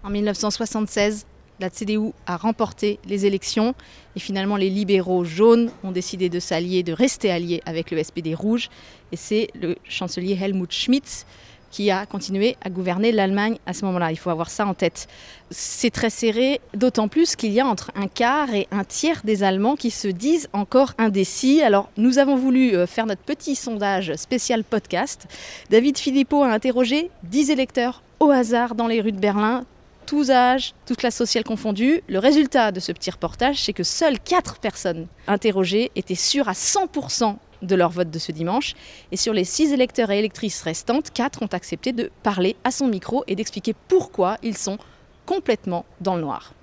En 0.03 0.09
1976, 0.09 1.27
la 1.59 1.69
CDU 1.69 2.11
a 2.25 2.37
remporté 2.37 2.99
les 3.05 3.25
élections 3.25 3.75
et 4.15 4.19
finalement 4.19 4.57
les 4.57 4.69
libéraux 4.69 5.23
jaunes 5.23 5.71
ont 5.83 5.91
décidé 5.91 6.29
de 6.29 6.39
s'allier, 6.39 6.83
de 6.83 6.93
rester 6.93 7.31
alliés 7.31 7.61
avec 7.65 7.91
le 7.91 8.03
SPD 8.03 8.33
rouge. 8.33 8.69
Et 9.11 9.15
c'est 9.15 9.47
le 9.53 9.75
chancelier 9.87 10.37
Helmut 10.39 10.71
Schmidt 10.71 11.25
qui 11.73 11.89
a 11.89 12.05
continué 12.05 12.55
à 12.61 12.69
gouverner 12.69 13.11
l'Allemagne 13.11 13.57
à 13.65 13.73
ce 13.73 13.83
moment-là. 13.85 14.11
Il 14.11 14.15
faut 14.15 14.29
avoir 14.29 14.51
ça 14.51 14.67
en 14.67 14.75
tête. 14.75 15.07
C'est 15.49 15.89
très 15.89 16.11
serré, 16.11 16.61
d'autant 16.75 17.07
plus 17.07 17.35
qu'il 17.35 17.51
y 17.51 17.59
a 17.59 17.65
entre 17.65 17.91
un 17.95 18.07
quart 18.07 18.53
et 18.53 18.67
un 18.69 18.83
tiers 18.83 19.21
des 19.23 19.41
Allemands 19.41 19.75
qui 19.75 19.89
se 19.89 20.07
disent 20.07 20.49
encore 20.53 20.93
indécis. 20.99 21.63
Alors 21.63 21.89
nous 21.97 22.19
avons 22.19 22.35
voulu 22.35 22.75
euh, 22.75 22.85
faire 22.85 23.07
notre 23.07 23.23
petit 23.23 23.55
sondage 23.55 24.13
spécial 24.17 24.63
podcast. 24.63 25.25
David 25.71 25.97
Philippot 25.97 26.43
a 26.43 26.49
interrogé 26.49 27.09
10 27.23 27.49
électeurs 27.49 28.03
au 28.19 28.29
hasard 28.29 28.75
dans 28.75 28.87
les 28.87 29.01
rues 29.01 29.11
de 29.11 29.19
Berlin, 29.19 29.65
tous 30.05 30.31
âges, 30.31 30.73
toute 30.85 30.97
classe 30.97 31.15
sociale 31.15 31.43
confondue. 31.43 32.01
Le 32.07 32.19
résultat 32.19 32.71
de 32.71 32.79
ce 32.79 32.91
petit 32.91 33.11
reportage, 33.11 33.63
c'est 33.63 33.73
que 33.73 33.83
seules 33.83 34.19
4 34.19 34.59
personnes 34.59 35.07
interrogées 35.27 35.91
étaient 35.95 36.15
sûres 36.15 36.49
à 36.49 36.53
100% 36.53 37.35
de 37.61 37.75
leur 37.75 37.89
vote 37.89 38.11
de 38.11 38.19
ce 38.19 38.31
dimanche. 38.31 38.73
Et 39.11 39.17
sur 39.17 39.33
les 39.33 39.45
6 39.45 39.73
électeurs 39.73 40.11
et 40.11 40.19
électrices 40.19 40.61
restantes, 40.61 41.11
4 41.11 41.43
ont 41.43 41.47
accepté 41.47 41.93
de 41.93 42.11
parler 42.21 42.55
à 42.63 42.71
son 42.71 42.87
micro 42.87 43.23
et 43.27 43.35
d'expliquer 43.35 43.73
pourquoi 43.87 44.37
ils 44.43 44.57
sont 44.57 44.77
complètement 45.25 45.85
dans 46.01 46.15
le 46.15 46.21
noir. 46.21 46.53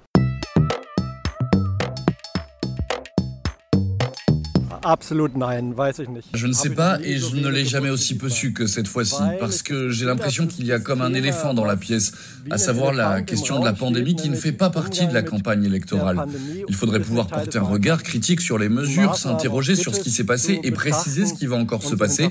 Je 6.34 6.46
ne 6.46 6.52
sais 6.52 6.70
pas 6.70 6.98
et 7.02 7.18
je 7.18 7.36
ne 7.36 7.48
l'ai 7.48 7.64
jamais 7.64 7.90
aussi 7.90 8.16
peu 8.16 8.28
su 8.28 8.52
que 8.52 8.66
cette 8.66 8.88
fois-ci 8.88 9.22
parce 9.38 9.62
que 9.62 9.90
j'ai 9.90 10.04
l'impression 10.04 10.46
qu'il 10.46 10.66
y 10.66 10.72
a 10.72 10.78
comme 10.78 11.02
un 11.02 11.14
éléphant 11.14 11.54
dans 11.54 11.64
la 11.64 11.76
pièce, 11.76 12.12
à 12.50 12.58
savoir 12.58 12.92
la 12.92 13.22
question 13.22 13.58
de 13.60 13.64
la 13.64 13.72
pandémie 13.72 14.16
qui 14.16 14.30
ne 14.30 14.36
fait 14.36 14.52
pas 14.52 14.70
partie 14.70 15.06
de 15.06 15.14
la 15.14 15.22
campagne 15.22 15.64
électorale. 15.64 16.24
Il 16.68 16.74
faudrait 16.74 17.00
pouvoir 17.00 17.26
porter 17.26 17.58
un 17.58 17.62
regard 17.62 18.02
critique 18.02 18.40
sur 18.40 18.58
les 18.58 18.68
mesures, 18.68 19.16
s'interroger 19.16 19.74
sur 19.74 19.94
ce 19.94 20.00
qui 20.00 20.10
s'est 20.10 20.24
passé 20.24 20.60
et 20.62 20.70
préciser 20.70 21.26
ce 21.26 21.34
qui 21.34 21.46
va 21.46 21.56
encore 21.56 21.82
se 21.82 21.94
passer, 21.94 22.28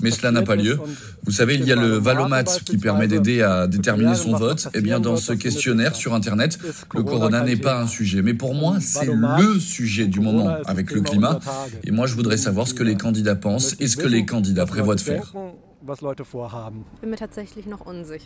mais 0.00 0.10
cela 0.10 0.30
n'a 0.30 0.42
pas 0.42 0.56
lieu. 0.56 0.78
Vous 1.24 1.32
savez, 1.32 1.54
il 1.54 1.64
y 1.64 1.72
a 1.72 1.76
le 1.76 1.96
Valomat 1.96 2.44
qui 2.44 2.78
permet 2.78 3.08
d'aider 3.08 3.42
à 3.42 3.66
déterminer 3.66 4.14
son 4.14 4.36
vote. 4.36 4.68
Eh 4.74 4.80
bien 4.80 5.00
dans 5.00 5.16
ce 5.16 5.32
questionnaire 5.32 5.94
sur 5.94 6.14
Internet, 6.14 6.58
le 6.94 7.02
corona 7.02 7.42
n'est 7.42 7.56
pas 7.56 7.80
un 7.80 7.86
sujet. 7.86 8.22
Mais 8.22 8.34
pour 8.34 8.54
moi, 8.54 8.78
c'est 8.80 9.06
le 9.06 9.58
sujet 9.60 10.06
du 10.06 10.20
moment 10.20 10.56
avec 10.66 10.92
le 10.92 11.00
climat. 11.00 11.38
Et 11.84 11.90
moi, 11.90 12.06
je 12.06 12.14
voudrais 12.14 12.36
savoir 12.36 12.68
ce 12.68 12.74
que 12.74 12.82
les 12.82 12.96
candidats 12.96 13.36
pensent 13.36 13.76
et 13.80 13.88
ce 13.88 13.96
que 13.96 14.06
les 14.06 14.24
candidats 14.24 14.66
prévoient 14.66 14.94
de 14.94 15.00
faire. 15.00 15.32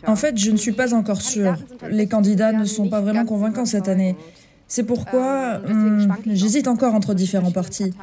En 0.05 0.15
fait, 0.15 0.37
je 0.37 0.51
ne 0.51 0.57
suis 0.57 0.73
pas 0.73 0.93
encore 0.93 1.21
sûr. 1.21 1.55
Les 1.89 2.07
candidats 2.07 2.53
ne 2.53 2.65
sont 2.65 2.87
pas 2.87 3.01
vraiment 3.01 3.25
convaincants 3.25 3.65
cette 3.65 3.87
année. 3.87 4.15
C'est 4.67 4.83
pourquoi 4.83 5.61
hum, 5.65 6.13
j'hésite 6.27 6.67
encore 6.67 6.93
entre 6.93 7.13
différents 7.13 7.51
partis. 7.51 7.93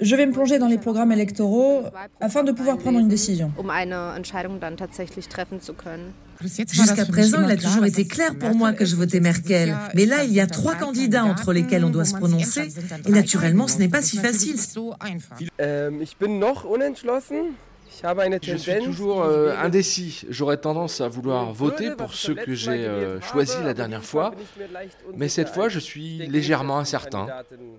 Je 0.00 0.16
vais 0.16 0.26
me 0.26 0.32
plonger 0.32 0.58
dans 0.58 0.66
les 0.66 0.78
programmes 0.78 1.12
électoraux 1.12 1.84
afin 2.20 2.42
de 2.44 2.52
pouvoir 2.52 2.76
prendre 2.76 2.98
une 2.98 3.08
décision. 3.08 3.50
Jusqu'à 6.72 7.04
présent, 7.06 7.38
il 7.44 7.50
a 7.50 7.56
toujours 7.56 7.84
été 7.84 8.06
clair 8.06 8.36
pour 8.36 8.54
moi 8.54 8.72
que 8.72 8.84
je 8.84 8.96
votais 8.96 9.20
Merkel. 9.20 9.76
Mais 9.94 10.06
là, 10.06 10.24
il 10.24 10.32
y 10.32 10.40
a 10.40 10.46
trois 10.46 10.74
candidats 10.74 11.24
entre 11.24 11.52
lesquels 11.52 11.84
on 11.84 11.90
doit 11.90 12.04
se 12.04 12.14
prononcer. 12.14 12.68
Et 13.06 13.10
naturellement, 13.10 13.68
ce 13.68 13.78
n'est 13.78 13.88
pas 13.88 14.02
si 14.02 14.18
facile. 14.18 14.56
Je 18.42 18.56
suis 18.56 18.84
toujours 18.84 19.22
euh, 19.22 19.54
indécis. 19.56 20.24
J'aurais 20.28 20.56
tendance 20.56 21.00
à 21.00 21.08
vouloir 21.08 21.52
voter 21.52 21.90
pour 21.92 22.14
ceux 22.14 22.34
que 22.34 22.54
j'ai 22.54 22.86
euh, 22.86 23.20
choisis 23.20 23.60
la 23.60 23.74
dernière 23.74 24.04
fois, 24.04 24.34
mais 25.16 25.28
cette 25.28 25.48
fois 25.48 25.68
je 25.68 25.78
suis 25.78 26.18
légèrement 26.26 26.78
incertain. 26.78 27.26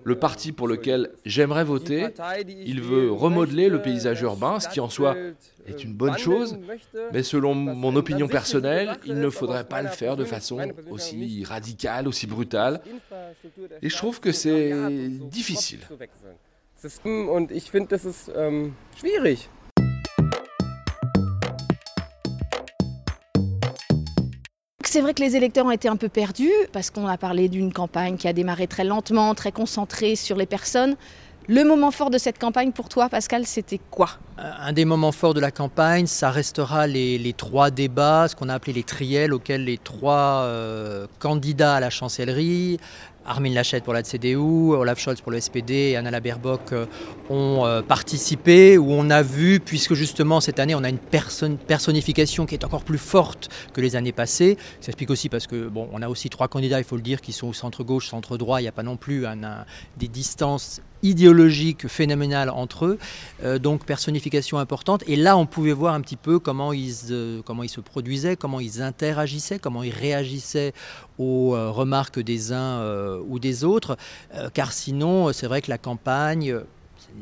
Le 0.04 0.18
parti 0.18 0.52
pour 0.52 0.68
lequel 0.68 1.10
j'aimerais 1.24 1.64
voter, 1.64 2.08
il 2.48 2.80
veut 2.80 3.10
remodeler 3.10 3.68
le 3.68 3.82
paysage 3.82 4.22
urbain, 4.22 4.60
ce 4.60 4.68
qui 4.68 4.80
en 4.80 4.88
soi 4.88 5.16
est 5.66 5.82
une 5.82 5.94
bonne 5.94 6.18
chose, 6.18 6.58
mais 7.12 7.22
selon 7.22 7.54
mon 7.54 7.96
opinion 7.96 8.28
personnelle, 8.28 8.96
il 9.04 9.18
ne 9.18 9.30
faudrait 9.30 9.64
pas 9.64 9.82
le 9.82 9.88
faire 9.88 10.16
de 10.16 10.24
façon 10.24 10.58
aussi 10.90 11.44
radicale, 11.44 12.08
aussi 12.08 12.26
brutale. 12.26 12.80
Et 13.82 13.88
je 13.88 13.96
trouve 13.96 14.20
que 14.20 14.32
c'est 14.32 14.72
difficile. 15.30 15.80
C'est 16.76 17.00
vrai 25.00 25.14
que 25.14 25.22
les 25.22 25.36
électeurs 25.36 25.66
ont 25.66 25.70
été 25.70 25.88
un 25.88 25.96
peu 25.96 26.08
perdus 26.08 26.52
parce 26.72 26.90
qu'on 26.90 27.06
a 27.06 27.16
parlé 27.16 27.48
d'une 27.48 27.72
campagne 27.72 28.16
qui 28.16 28.28
a 28.28 28.32
démarré 28.32 28.66
très 28.66 28.84
lentement, 28.84 29.34
très 29.34 29.52
concentrée 29.52 30.16
sur 30.16 30.36
les 30.36 30.46
personnes. 30.46 30.96
Le 31.46 31.62
moment 31.62 31.90
fort 31.90 32.08
de 32.08 32.16
cette 32.16 32.38
campagne 32.38 32.72
pour 32.72 32.88
toi, 32.88 33.10
Pascal, 33.10 33.44
c'était 33.44 33.80
quoi? 33.90 34.08
Un 34.38 34.72
des 34.72 34.86
moments 34.86 35.12
forts 35.12 35.34
de 35.34 35.40
la 35.40 35.50
campagne, 35.50 36.06
ça 36.06 36.30
restera 36.30 36.86
les, 36.86 37.34
trois 37.36 37.70
débats, 37.70 38.28
ce 38.28 38.34
qu'on 38.34 38.48
a 38.48 38.54
appelé 38.54 38.72
les 38.72 38.82
triels, 38.82 39.34
auxquels 39.34 39.64
les 39.64 39.76
trois 39.76 40.44
euh, 40.44 41.06
candidats 41.18 41.74
à 41.74 41.80
la 41.80 41.90
chancellerie, 41.90 42.78
Armin 43.26 43.52
Laschet 43.52 43.80
pour 43.80 43.92
la 43.92 44.02
CDU, 44.02 44.36
Olaf 44.36 44.98
Scholz 44.98 45.20
pour 45.20 45.32
le 45.32 45.40
SPD 45.40 45.90
et 45.90 45.96
Anna 45.96 46.20
Baerbock 46.20 46.72
euh, 46.72 46.86
ont 47.30 47.64
euh, 47.64 47.82
participé, 47.82 48.76
où 48.78 48.90
on 48.90 49.10
a 49.10 49.22
vu, 49.22 49.60
puisque 49.60 49.94
justement 49.94 50.40
cette 50.40 50.58
année 50.58 50.74
on 50.74 50.84
a 50.84 50.88
une 50.88 50.98
personnification 50.98 52.46
qui 52.46 52.54
est 52.54 52.64
encore 52.64 52.84
plus 52.84 52.98
forte 52.98 53.48
que 53.72 53.80
les 53.80 53.96
années 53.96 54.12
passées. 54.12 54.58
Ça 54.80 54.88
explique 54.88 55.10
aussi 55.10 55.28
parce 55.28 55.46
que 55.46 55.70
on 55.74 56.02
a 56.02 56.08
aussi 56.08 56.28
trois 56.28 56.48
candidats, 56.48 56.78
il 56.78 56.84
faut 56.84 56.96
le 56.96 57.02
dire, 57.02 57.20
qui 57.20 57.32
sont 57.32 57.48
au 57.48 57.52
centre 57.52 57.82
gauche, 57.84 58.08
centre 58.08 58.36
droit. 58.36 58.60
Il 58.60 58.64
n'y 58.64 58.68
a 58.68 58.72
pas 58.72 58.82
non 58.82 58.96
plus 58.96 59.24
des 59.96 60.08
distances 60.08 60.80
idéologiques 61.04 61.86
phénoménales 61.86 62.50
entre 62.50 62.86
eux, 62.86 62.98
euh, 63.44 63.60
donc 63.60 63.86
personnification 63.86 64.58
importante. 64.58 65.04
Et 65.06 65.14
là, 65.14 65.36
on 65.36 65.46
pouvait 65.46 65.72
voir 65.72 65.94
un 65.94 66.00
petit 66.00 66.16
peu 66.16 66.40
comment 66.40 66.72
ils, 66.72 67.40
comment 67.44 67.62
ils 67.62 67.68
se 67.68 67.80
produisaient, 67.80 68.34
comment 68.34 68.58
ils 68.58 68.82
interagissaient, 68.82 69.60
comment 69.60 69.84
ils 69.84 69.94
réagissaient 69.94 70.72
aux 71.18 71.54
remarques 71.72 72.18
des 72.18 72.52
uns 72.52 72.80
euh, 72.80 73.20
ou 73.28 73.38
des 73.38 73.64
autres, 73.64 73.96
euh, 74.34 74.48
car 74.52 74.72
sinon, 74.72 75.32
c'est 75.32 75.46
vrai 75.46 75.62
que 75.62 75.70
la 75.70 75.78
campagne, 75.78 76.56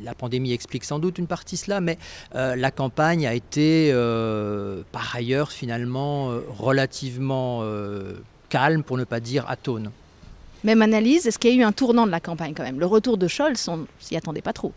la 0.03 0.15
pandémie 0.15 0.53
explique 0.53 0.83
sans 0.83 0.99
doute 0.99 1.17
une 1.17 1.27
partie 1.27 1.57
cela, 1.57 1.81
mais 1.81 1.97
euh, 2.35 2.55
la 2.55 2.71
campagne 2.71 3.27
a 3.27 3.33
été 3.33 3.91
par 4.91 5.15
ailleurs 5.15 5.51
finalement 5.51 6.31
relativement 6.57 7.63
calme, 8.49 8.83
pour 8.83 8.97
ne 8.97 9.03
pas 9.03 9.19
dire 9.19 9.45
atone. 9.49 9.91
Même 10.63 10.81
analyse, 10.81 11.27
est-ce 11.27 11.37
qu'il 11.37 11.51
y 11.51 11.53
a 11.53 11.57
eu 11.57 11.63
un 11.63 11.71
tournant 11.71 12.05
de 12.05 12.11
la 12.11 12.19
campagne 12.19 12.53
quand 12.53 12.63
même? 12.63 12.79
Le 12.79 12.85
retour 12.85 13.17
de 13.17 13.27
Scholz, 13.27 13.67
on 13.67 13.85
s'y 13.99 14.15
attendait 14.15 14.41
pas 14.41 14.53
trop. 14.53 14.73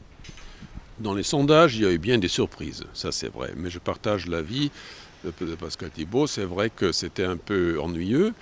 Dans 0.98 1.14
les 1.14 1.22
sondages, 1.22 1.76
il 1.76 1.82
y 1.82 1.86
a 1.86 1.92
eu 1.92 1.98
bien 1.98 2.18
des 2.18 2.28
surprises, 2.28 2.84
ça 2.94 3.12
c'est 3.12 3.28
vrai, 3.28 3.52
mais 3.56 3.70
je 3.70 3.78
partage 3.78 4.26
l'avis 4.26 4.70
de 5.24 5.54
Pascal 5.54 5.90
Thibault, 5.90 6.26
c'est 6.26 6.44
vrai 6.44 6.70
que 6.70 6.90
c'était 6.90 7.24
un 7.24 7.36
peu 7.36 7.78
ennuyeux. 7.80 8.32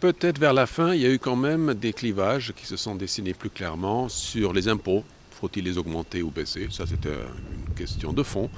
Peut-être 0.00 0.38
vers 0.38 0.54
la 0.54 0.66
fin, 0.66 0.94
il 0.94 1.00
y 1.00 1.06
a 1.06 1.10
eu 1.10 1.18
quand 1.18 1.36
même 1.36 1.74
des 1.74 1.92
clivages 1.92 2.52
qui 2.56 2.66
se 2.66 2.76
sont 2.76 2.94
dessinés 2.94 3.34
plus 3.34 3.50
clairement 3.50 4.08
sur 4.08 4.52
les 4.52 4.68
impôts. 4.68 5.04
Faut-il 5.32 5.64
les 5.64 5.76
augmenter 5.76 6.22
ou 6.22 6.30
baisser? 6.30 6.68
Ça, 6.70 6.84
c'était 6.86 7.10
une 7.10 7.74
question 7.74 8.12
de 8.12 8.22
fond. 8.22 8.48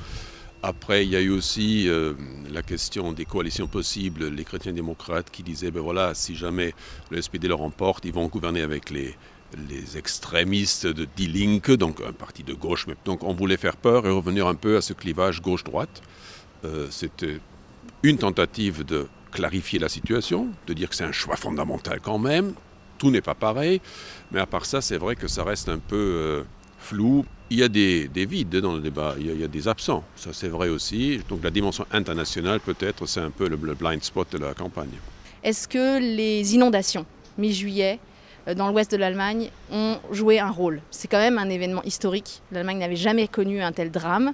Après, 0.63 1.07
il 1.07 1.11
y 1.11 1.17
a 1.17 1.21
eu 1.21 1.31
aussi 1.31 1.89
euh, 1.89 2.13
la 2.51 2.63
question 2.63 3.13
des 3.13 3.25
coalitions 3.25 3.67
possibles, 3.67 4.29
les 4.29 4.45
chrétiens 4.45 4.73
démocrates 4.73 5.31
qui 5.31 5.43
disaient, 5.43 5.71
ben 5.71 5.81
voilà, 5.81 6.15
si 6.15 6.37
jamais 6.37 6.75
le 7.11 7.21
SPD 7.21 7.49
le 7.49 7.55
remporte, 7.55 8.05
ils 8.05 8.13
vont 8.13 8.27
gouverner 8.27 8.61
avec 8.61 8.91
les, 8.91 9.15
les 9.69 9.97
extrémistes 9.97 10.87
de 10.87 11.07
Die 11.17 11.29
Linke, 11.29 11.73
donc 11.73 12.01
un 12.07 12.13
parti 12.13 12.43
de 12.43 12.55
gauche. 12.55 12.87
Donc 13.05 13.25
on 13.25 13.35
voulait 13.35 13.57
faire 13.57 13.77
peur 13.77 14.07
et 14.07 14.11
revenir 14.11 14.47
un 14.47 14.55
peu 14.55 14.77
à 14.77 14.83
ce 14.83 14.93
clivage 14.93 15.41
gauche-droite. 15.41 16.03
Euh, 16.65 16.89
c'était 16.91 17.41
une 18.03 18.19
tentative 18.19 18.85
de 18.85 19.09
clarifier 19.33 19.79
la 19.79 19.89
situation, 19.89 20.49
de 20.67 20.75
dire 20.75 20.89
que 20.89 20.95
c'est 20.95 21.05
un 21.05 21.13
choix 21.13 21.37
fondamental 21.37 22.01
quand 22.01 22.19
même. 22.19 22.53
Tout 22.99 23.11
n'est 23.11 23.23
pas 23.23 23.35
pareil, 23.35 23.81
mais 24.31 24.41
à 24.41 24.47
part 24.47 24.67
ça, 24.67 24.81
c'est 24.81 24.99
vrai 24.99 25.17
que 25.17 25.27
ça 25.27 25.43
reste 25.43 25.69
un 25.69 25.79
peu 25.79 25.97
euh, 25.97 26.43
flou. 26.81 27.25
Il 27.51 27.59
y 27.59 27.63
a 27.63 27.69
des, 27.69 28.09
vides 28.15 28.57
dans 28.57 28.75
le 28.75 28.81
débat, 28.81 29.15
il 29.19 29.39
y 29.39 29.45
a, 29.45 29.49
des 29.49 29.67
absents, 29.67 30.05
ça 30.15 30.31
c'est 30.33 30.49
vrai 30.49 30.69
aussi. 30.69 31.21
Donc 31.29 31.43
la 31.43 31.51
dimension 31.51 31.85
internationale, 31.91 32.61
peut-être, 32.61 33.07
c'est 33.07 33.21
un 33.21 33.31
peu 33.31 33.49
le, 33.49 33.57
blind 33.57 34.03
spot 34.03 34.31
de 34.33 34.39
la 34.39 34.55
campagne. 34.55 34.91
Est-ce 35.43 35.67
que 35.67 35.99
les 35.99 36.55
inondations, 36.55 37.07
mi-juillet, 37.39 37.99
euh, 38.47 38.55
dans 38.55 38.69
l'ouest 38.69 38.93
de 38.93 38.97
l'Allemagne, 38.97 39.51
ont 39.73 39.99
joué 40.13 40.39
un 40.39 40.51
rôle? 40.51 40.81
C'est 40.91 41.09
quand 41.09 41.19
même 41.19 41.39
un 41.39 41.49
événement 41.49 41.83
historique. 41.83 42.41
L'Allemagne 42.53 42.79
n'avait 42.79 42.97
jamais 42.97 43.27
connu 43.27 43.61
un 43.63 43.73
tel 43.73 43.91
drame. 43.91 44.33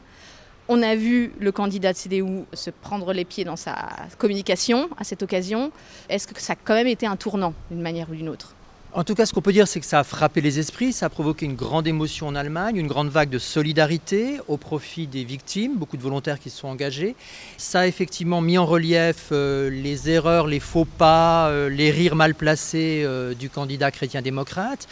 On 0.69 0.83
a 0.83 0.95
vu 0.95 1.33
le 1.39 1.53
candidat 1.53 1.93
de 1.93 1.97
CDU 1.97 2.45
se 2.53 2.71
prendre 2.71 3.13
les 3.13 3.25
pieds 3.25 3.45
dans 3.45 3.57
sa 3.57 3.77
communication 4.19 4.91
à 4.99 5.05
cette 5.05 5.23
occasion. 5.23 5.71
Est-ce 6.09 6.27
que 6.27 6.39
ça 6.41 6.53
a 6.53 6.57
quand 6.57 6.75
même 6.75 6.89
été 6.89 7.07
un 7.07 7.17
tournant 7.17 7.55
d'une 7.71 7.81
manière 7.81 8.11
ou 8.11 8.15
d'une 8.15 8.29
autre? 8.29 8.56
En 8.97 9.05
tout 9.05 9.15
cas, 9.15 9.27
ce 9.27 9.35
qu'on 9.35 9.43
peut 9.43 9.53
dire, 9.53 9.69
c'est 9.69 9.79
que 9.79 9.85
ça 9.85 9.99
a 9.99 10.05
frappé 10.05 10.41
les 10.41 10.59
esprits, 10.59 10.91
ça 10.91 11.07
a 11.07 11.09
provoqué 11.11 11.45
une 11.45 11.55
grande 11.55 11.87
émotion 11.87 12.29
en 12.29 12.35
Allemagne, 12.35 12.77
une 12.77 12.87
grande 12.87 13.11
vague 13.11 13.29
de 13.29 13.39
solidarité 13.39 14.41
au 14.49 14.57
profit 14.57 15.07
des 15.07 15.23
victimes, 15.23 15.77
beaucoup 15.77 15.99
de 15.99 16.03
volontaires 16.03 16.41
qui 16.41 16.49
se 16.49 16.57
sont 16.57 16.69
engagés. 16.69 17.15
Ça 17.59 17.81
a 17.81 17.87
effectivement 17.87 18.41
mis 18.41 18.57
en 18.57 18.65
relief 18.65 19.29
euh, 19.33 19.69
les 19.69 20.09
erreurs, 20.09 20.47
les 20.47 20.61
faux 20.61 20.87
pas, 20.87 21.49
euh, 21.51 21.69
les 21.69 21.91
rires 21.91 22.17
mal 22.17 22.35
placés 22.35 23.03
euh, 23.05 23.35
du 23.35 23.51
candidat 23.51 23.91
chrétien-démocrate. 23.91 24.89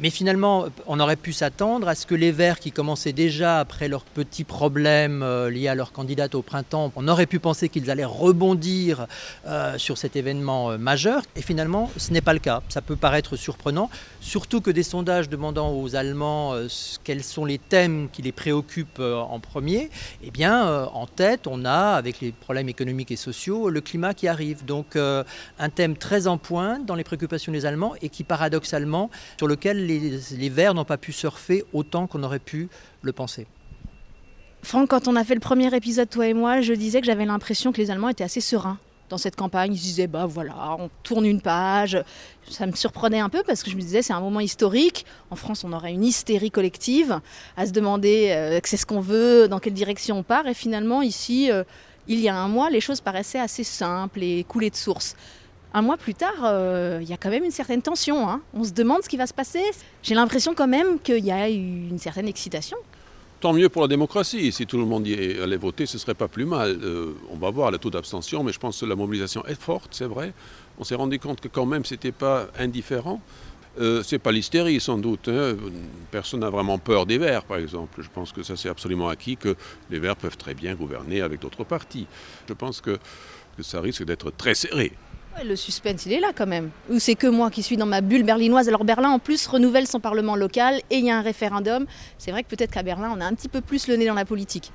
Mais 0.00 0.10
finalement, 0.10 0.66
on 0.86 1.00
aurait 1.00 1.16
pu 1.16 1.32
s'attendre 1.32 1.88
à 1.88 1.94
ce 1.94 2.06
que 2.06 2.14
les 2.14 2.32
Verts, 2.32 2.60
qui 2.60 2.72
commençaient 2.72 3.12
déjà 3.12 3.60
après 3.60 3.88
leurs 3.88 4.04
petits 4.04 4.44
problèmes 4.44 5.24
liés 5.48 5.68
à 5.68 5.74
leur 5.74 5.92
candidate 5.92 6.34
au 6.34 6.42
printemps, 6.42 6.92
on 6.96 7.08
aurait 7.08 7.26
pu 7.26 7.38
penser 7.38 7.68
qu'ils 7.68 7.90
allaient 7.90 8.04
rebondir 8.04 9.06
sur 9.76 9.98
cet 9.98 10.16
événement 10.16 10.76
majeur. 10.78 11.22
Et 11.34 11.42
finalement, 11.42 11.90
ce 11.96 12.12
n'est 12.12 12.20
pas 12.20 12.32
le 12.32 12.38
cas. 12.38 12.62
Ça 12.68 12.82
peut 12.82 12.96
paraître 12.96 13.36
surprenant, 13.36 13.90
surtout 14.20 14.60
que 14.60 14.70
des 14.70 14.82
sondages 14.82 15.28
demandant 15.28 15.72
aux 15.72 15.96
Allemands 15.96 16.54
euh, 16.54 16.68
quels 17.04 17.22
sont 17.22 17.44
les 17.44 17.58
thèmes 17.58 18.08
qui 18.12 18.22
les 18.22 18.32
préoccupent 18.32 19.00
euh, 19.00 19.16
en 19.16 19.40
premier, 19.40 19.90
eh 20.22 20.30
bien, 20.30 20.66
euh, 20.68 20.86
en 20.86 21.06
tête, 21.06 21.46
on 21.46 21.64
a, 21.64 21.94
avec 21.94 22.20
les 22.20 22.32
problèmes 22.32 22.68
économiques 22.68 23.10
et 23.10 23.16
sociaux, 23.16 23.70
le 23.70 23.80
climat 23.80 24.14
qui 24.14 24.28
arrive. 24.28 24.64
Donc, 24.64 24.96
un 24.96 25.70
thème 25.70 25.96
très 25.96 26.26
en 26.26 26.38
pointe 26.38 26.86
dans 26.86 26.94
les 26.94 27.04
préoccupations 27.04 27.52
des 27.52 27.66
Allemands 27.66 27.94
et 28.02 28.08
qui, 28.08 28.24
paradoxalement, 28.24 29.10
sur 29.38 29.46
lequel 29.46 29.75
les, 29.76 30.18
les 30.32 30.48
Verts 30.48 30.74
n'ont 30.74 30.84
pas 30.84 30.98
pu 30.98 31.12
surfer 31.12 31.64
autant 31.72 32.06
qu'on 32.06 32.22
aurait 32.22 32.38
pu 32.38 32.68
le 33.02 33.12
penser. 33.12 33.46
Franck, 34.62 34.90
quand 34.90 35.06
on 35.06 35.14
a 35.14 35.22
fait 35.22 35.34
le 35.34 35.40
premier 35.40 35.72
épisode, 35.74 36.10
toi 36.10 36.26
et 36.26 36.34
moi, 36.34 36.60
je 36.60 36.72
disais 36.72 37.00
que 37.00 37.06
j'avais 37.06 37.24
l'impression 37.24 37.72
que 37.72 37.78
les 37.80 37.90
Allemands 37.90 38.08
étaient 38.08 38.24
assez 38.24 38.40
sereins 38.40 38.78
dans 39.08 39.18
cette 39.18 39.36
campagne. 39.36 39.72
Ils 39.72 39.78
se 39.78 39.84
disaient, 39.84 40.06
bah 40.06 40.26
voilà, 40.26 40.76
on 40.78 40.90
tourne 41.02 41.24
une 41.24 41.40
page. 41.40 42.02
Ça 42.48 42.66
me 42.66 42.72
surprenait 42.72 43.20
un 43.20 43.28
peu 43.28 43.42
parce 43.46 43.62
que 43.62 43.70
je 43.70 43.76
me 43.76 43.80
disais, 43.80 44.02
c'est 44.02 44.12
un 44.12 44.20
moment 44.20 44.40
historique. 44.40 45.06
En 45.30 45.36
France, 45.36 45.64
on 45.64 45.72
aurait 45.72 45.92
une 45.92 46.04
hystérie 46.04 46.50
collective 46.50 47.20
à 47.56 47.66
se 47.66 47.72
demander 47.72 48.30
euh, 48.30 48.58
c'est 48.64 48.76
ce 48.76 48.86
qu'on 48.86 49.00
veut, 49.00 49.46
dans 49.48 49.60
quelle 49.60 49.74
direction 49.74 50.18
on 50.18 50.22
part. 50.22 50.48
Et 50.48 50.54
finalement, 50.54 51.02
ici, 51.02 51.50
euh, 51.50 51.62
il 52.08 52.20
y 52.20 52.28
a 52.28 52.36
un 52.36 52.48
mois, 52.48 52.70
les 52.70 52.80
choses 52.80 53.00
paraissaient 53.00 53.38
assez 53.38 53.64
simples 53.64 54.22
et 54.22 54.44
coulées 54.44 54.70
de 54.70 54.76
source. 54.76 55.14
Un 55.74 55.82
mois 55.82 55.96
plus 55.96 56.14
tard, 56.14 56.44
euh, 56.44 57.00
il 57.02 57.08
y 57.08 57.12
a 57.12 57.16
quand 57.16 57.30
même 57.30 57.44
une 57.44 57.50
certaine 57.50 57.82
tension. 57.82 58.28
Hein. 58.28 58.40
On 58.54 58.64
se 58.64 58.72
demande 58.72 59.02
ce 59.02 59.08
qui 59.08 59.16
va 59.16 59.26
se 59.26 59.34
passer. 59.34 59.62
J'ai 60.02 60.14
l'impression 60.14 60.54
quand 60.54 60.68
même 60.68 60.98
qu'il 61.00 61.24
y 61.24 61.30
a 61.30 61.48
une 61.48 61.98
certaine 61.98 62.28
excitation, 62.28 62.78
Tant 63.38 63.52
mieux 63.52 63.68
pour 63.68 63.82
la 63.82 63.88
démocratie. 63.88 64.50
Si 64.50 64.66
tout 64.66 64.78
le 64.78 64.86
monde 64.86 65.06
allait 65.06 65.56
voter, 65.58 65.84
ce 65.84 65.98
serait 65.98 66.14
pas 66.14 66.26
plus 66.26 66.46
mal. 66.46 66.78
Euh, 66.82 67.12
on 67.30 67.36
va 67.36 67.50
voir 67.50 67.70
le 67.70 67.76
taux 67.76 67.90
d'abstention, 67.90 68.42
mais 68.42 68.50
je 68.50 68.58
pense 68.58 68.80
que 68.80 68.86
la 68.86 68.96
mobilisation 68.96 69.44
est 69.44 69.60
forte, 69.60 69.90
c'est 69.90 70.06
vrai. 70.06 70.32
On 70.78 70.84
s'est 70.84 70.94
rendu 70.94 71.18
compte 71.18 71.42
que 71.42 71.48
quand 71.48 71.66
même, 71.66 71.84
ce 71.84 71.94
n'était 71.94 72.12
pas 72.12 72.46
indifférent. 72.58 73.20
Euh, 73.78 74.02
c'est 74.02 74.18
pas 74.18 74.32
l'hystérie 74.32 74.80
sans 74.80 74.96
doute. 74.96 75.28
Hein. 75.28 75.54
Personne 76.10 76.40
n'a 76.40 76.48
vraiment 76.48 76.78
peur 76.78 77.04
des 77.04 77.18
Verts, 77.18 77.44
par 77.44 77.58
exemple. 77.58 78.00
Je 78.00 78.08
pense 78.08 78.32
que 78.32 78.42
ça 78.42 78.56
c'est 78.56 78.70
absolument 78.70 79.10
acquis 79.10 79.36
que 79.36 79.54
les 79.90 79.98
Verts 79.98 80.16
peuvent 80.16 80.38
très 80.38 80.54
bien 80.54 80.74
gouverner 80.74 81.20
avec 81.20 81.40
d'autres 81.40 81.64
partis. 81.64 82.06
Je 82.48 82.54
pense 82.54 82.80
que 82.80 82.98
ça 83.60 83.82
risque 83.82 84.04
d'être 84.04 84.30
très 84.30 84.54
serré. 84.54 84.92
Le 85.44 85.54
suspense, 85.54 86.06
il 86.06 86.12
est 86.12 86.20
là 86.20 86.32
quand 86.34 86.46
même. 86.46 86.70
Ou 86.90 86.98
c'est 86.98 87.14
que 87.14 87.26
moi 87.26 87.50
qui 87.50 87.62
suis 87.62 87.76
dans 87.76 87.86
ma 87.86 88.00
bulle 88.00 88.24
berlinoise. 88.24 88.68
Alors 88.68 88.84
Berlin, 88.84 89.10
en 89.10 89.18
plus, 89.18 89.46
renouvelle 89.46 89.86
son 89.86 90.00
parlement 90.00 90.34
local 90.34 90.80
et 90.90 90.96
il 90.96 91.04
y 91.04 91.10
a 91.10 91.18
un 91.18 91.22
référendum. 91.22 91.86
C'est 92.18 92.30
vrai 92.30 92.42
que 92.42 92.48
peut-être 92.48 92.72
qu'à 92.72 92.82
Berlin, 92.82 93.12
on 93.14 93.20
a 93.20 93.26
un 93.26 93.34
petit 93.34 93.48
peu 93.48 93.60
plus 93.60 93.86
le 93.86 93.96
nez 93.96 94.06
dans 94.06 94.14
la 94.14 94.24
politique. 94.24 94.72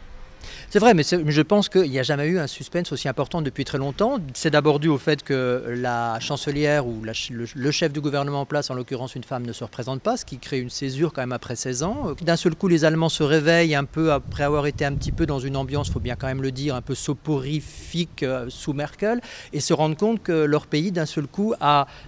C'est 0.70 0.80
vrai, 0.80 0.94
mais 0.94 1.04
je 1.04 1.42
pense 1.42 1.70
qu'il 1.70 1.90
n'y 1.90 2.00
a 2.00 2.04
jamais 2.04 2.28
eu 2.28 2.40
un 2.40 2.48
suspense 2.48 2.92
aussi 2.92 3.08
important 3.08 3.42
depuis 3.42 3.66
très 3.66 3.78
longtemps. 3.78 4.20
C'est 4.34 4.50
d'abord 4.52 4.80
dû 4.80 4.88
au 4.88 4.98
fait 4.98 5.24
que 5.24 5.64
la 5.68 6.20
chancelière 6.20 6.88
ou 6.88 7.02
le, 7.04 7.72
chef 7.72 7.92
du 7.92 8.02
gouvernement 8.02 8.42
en 8.42 8.46
place, 8.46 8.70
en 8.70 8.74
l'occurrence 8.74 9.16
une 9.16 9.24
femme, 9.24 9.46
ne 9.46 9.54
se 9.54 9.64
représente 9.64 10.02
pas, 10.02 10.18
ce 10.18 10.26
qui 10.26 10.38
crée 10.38 10.60
une 10.60 10.70
césure 10.70 11.14
quand 11.14 11.22
même 11.22 11.32
après 11.32 11.56
16 11.56 11.84
ans. 11.84 12.16
D'un 12.22 12.36
seul 12.36 12.56
coup, 12.56 12.68
les 12.68 12.86
Allemands 12.86 13.10
se 13.10 13.24
réveillent 13.24 13.76
un 13.76 13.84
peu 13.84 14.12
après 14.12 14.44
avoir 14.44 14.66
été 14.66 14.86
un 14.86 14.94
petit 14.94 15.12
peu 15.12 15.26
dans 15.26 15.40
une 15.40 15.58
ambiance, 15.58 15.88
il 15.88 15.94
faut 15.94 16.00
bien 16.00 16.16
quand 16.16 16.28
même 16.28 16.42
le 16.42 16.52
dire, 16.52 16.76
un 16.76 16.82
peu 16.82 16.96
soporifique 16.96 18.24
euh, 18.24 18.46
sous 18.50 18.74
Merkel, 18.74 19.22
et 19.54 19.60
se 19.60 19.74
rendent 19.74 19.98
compte 19.98 20.24
que 20.24 20.46
leur 20.46 20.68
pays, 20.68 20.92
d'un 20.92 21.06
seul 21.06 21.28
coup, 21.28 21.54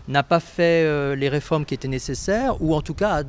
n'a 0.07 0.23
pas 0.23 0.39
fait 0.39 0.85
euh, 0.85 1.15
les 1.15 1.29
réformes 1.29 1.65
qui 1.65 1.73
étaient 1.73 1.87
nécessaires, 1.87 2.61
ou 2.61 2.75
en 2.75 2.81
tout 2.81 2.93
cas 2.93 3.19
a 3.19 3.23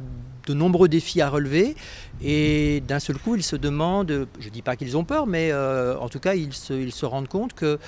de 0.46 0.54
nombreux 0.54 0.88
défis 0.88 1.20
à 1.20 1.28
relever. 1.28 1.74
Et 2.22 2.82
d'un 2.86 3.00
seul 3.00 3.18
coup, 3.18 3.34
ils 3.36 3.42
se 3.42 3.56
demandent, 3.56 4.26
je 4.38 4.46
ne 4.46 4.52
dis 4.52 4.62
pas 4.62 4.76
qu'ils 4.76 4.96
ont 4.96 5.04
peur, 5.04 5.26
mais 5.26 5.50
euh, 5.50 5.98
en 5.98 6.08
tout 6.08 6.20
cas, 6.20 6.34
ils 6.34 6.52
se, 6.52 6.72
ils 6.72 6.92
se, 6.92 7.04
rendent 7.04 7.28
compte 7.28 7.54
que 7.54 7.78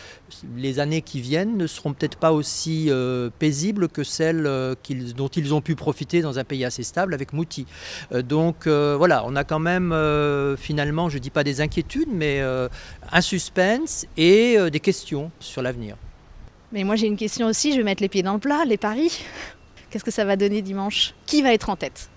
les 0.56 0.78
années 0.78 1.00
qui 1.00 1.20
viennent 1.20 1.56
ne 1.56 1.66
seront 1.66 1.92
peut-être 1.92 2.18
pas 2.18 2.32
aussi 2.32 2.86
euh, 2.88 3.30
paisibles 3.38 3.88
que 3.88 4.04
celles 4.04 4.46
euh, 4.46 4.74
dont 5.16 5.28
ils 5.28 5.54
ont 5.54 5.60
pu 5.60 5.74
profiter 5.74 6.22
dans 6.22 6.38
un 6.38 6.44
pays 6.44 6.64
assez 6.64 6.82
stable 6.82 7.14
avec 7.14 7.32
Mouti. 7.32 7.66
donc 8.24 8.66
voilà, 8.66 9.24
on 9.26 9.36
a 9.36 9.44
quand 9.44 9.58
même 9.58 9.94
finalement, 10.58 11.08
je 11.08 11.16
ne 11.16 11.22
dis 11.22 11.30
pas 11.30 11.44
des 11.44 11.60
inquiétudes, 11.60 12.08
mais 12.12 12.40
un 12.40 13.20
suspense 13.20 14.06
et 14.16 14.58
des 14.70 14.80
questions 14.80 15.30
sur 15.40 15.62
l'avenir. 15.62 15.96
Mais 16.72 16.84
moi 16.84 16.96
j'ai 16.96 17.06
une 17.06 17.16
question 17.16 17.46
aussi, 17.46 17.72
je 17.72 17.78
vais 17.78 17.84
mettre 17.84 18.02
les 18.02 18.08
pieds 18.08 18.22
dans 18.22 18.34
le 18.34 18.40
plat, 18.40 18.64
les 18.64 18.76
paris. 18.76 19.24
Qu'est-ce 19.90 20.04
que 20.04 20.10
ça 20.10 20.24
va 20.24 20.36
donner 20.36 20.62
dimanche? 20.62 21.14
Qui 21.26 21.42
va 21.42 21.52
être 21.52 21.70
en 21.70 21.76
tête? 21.76 22.10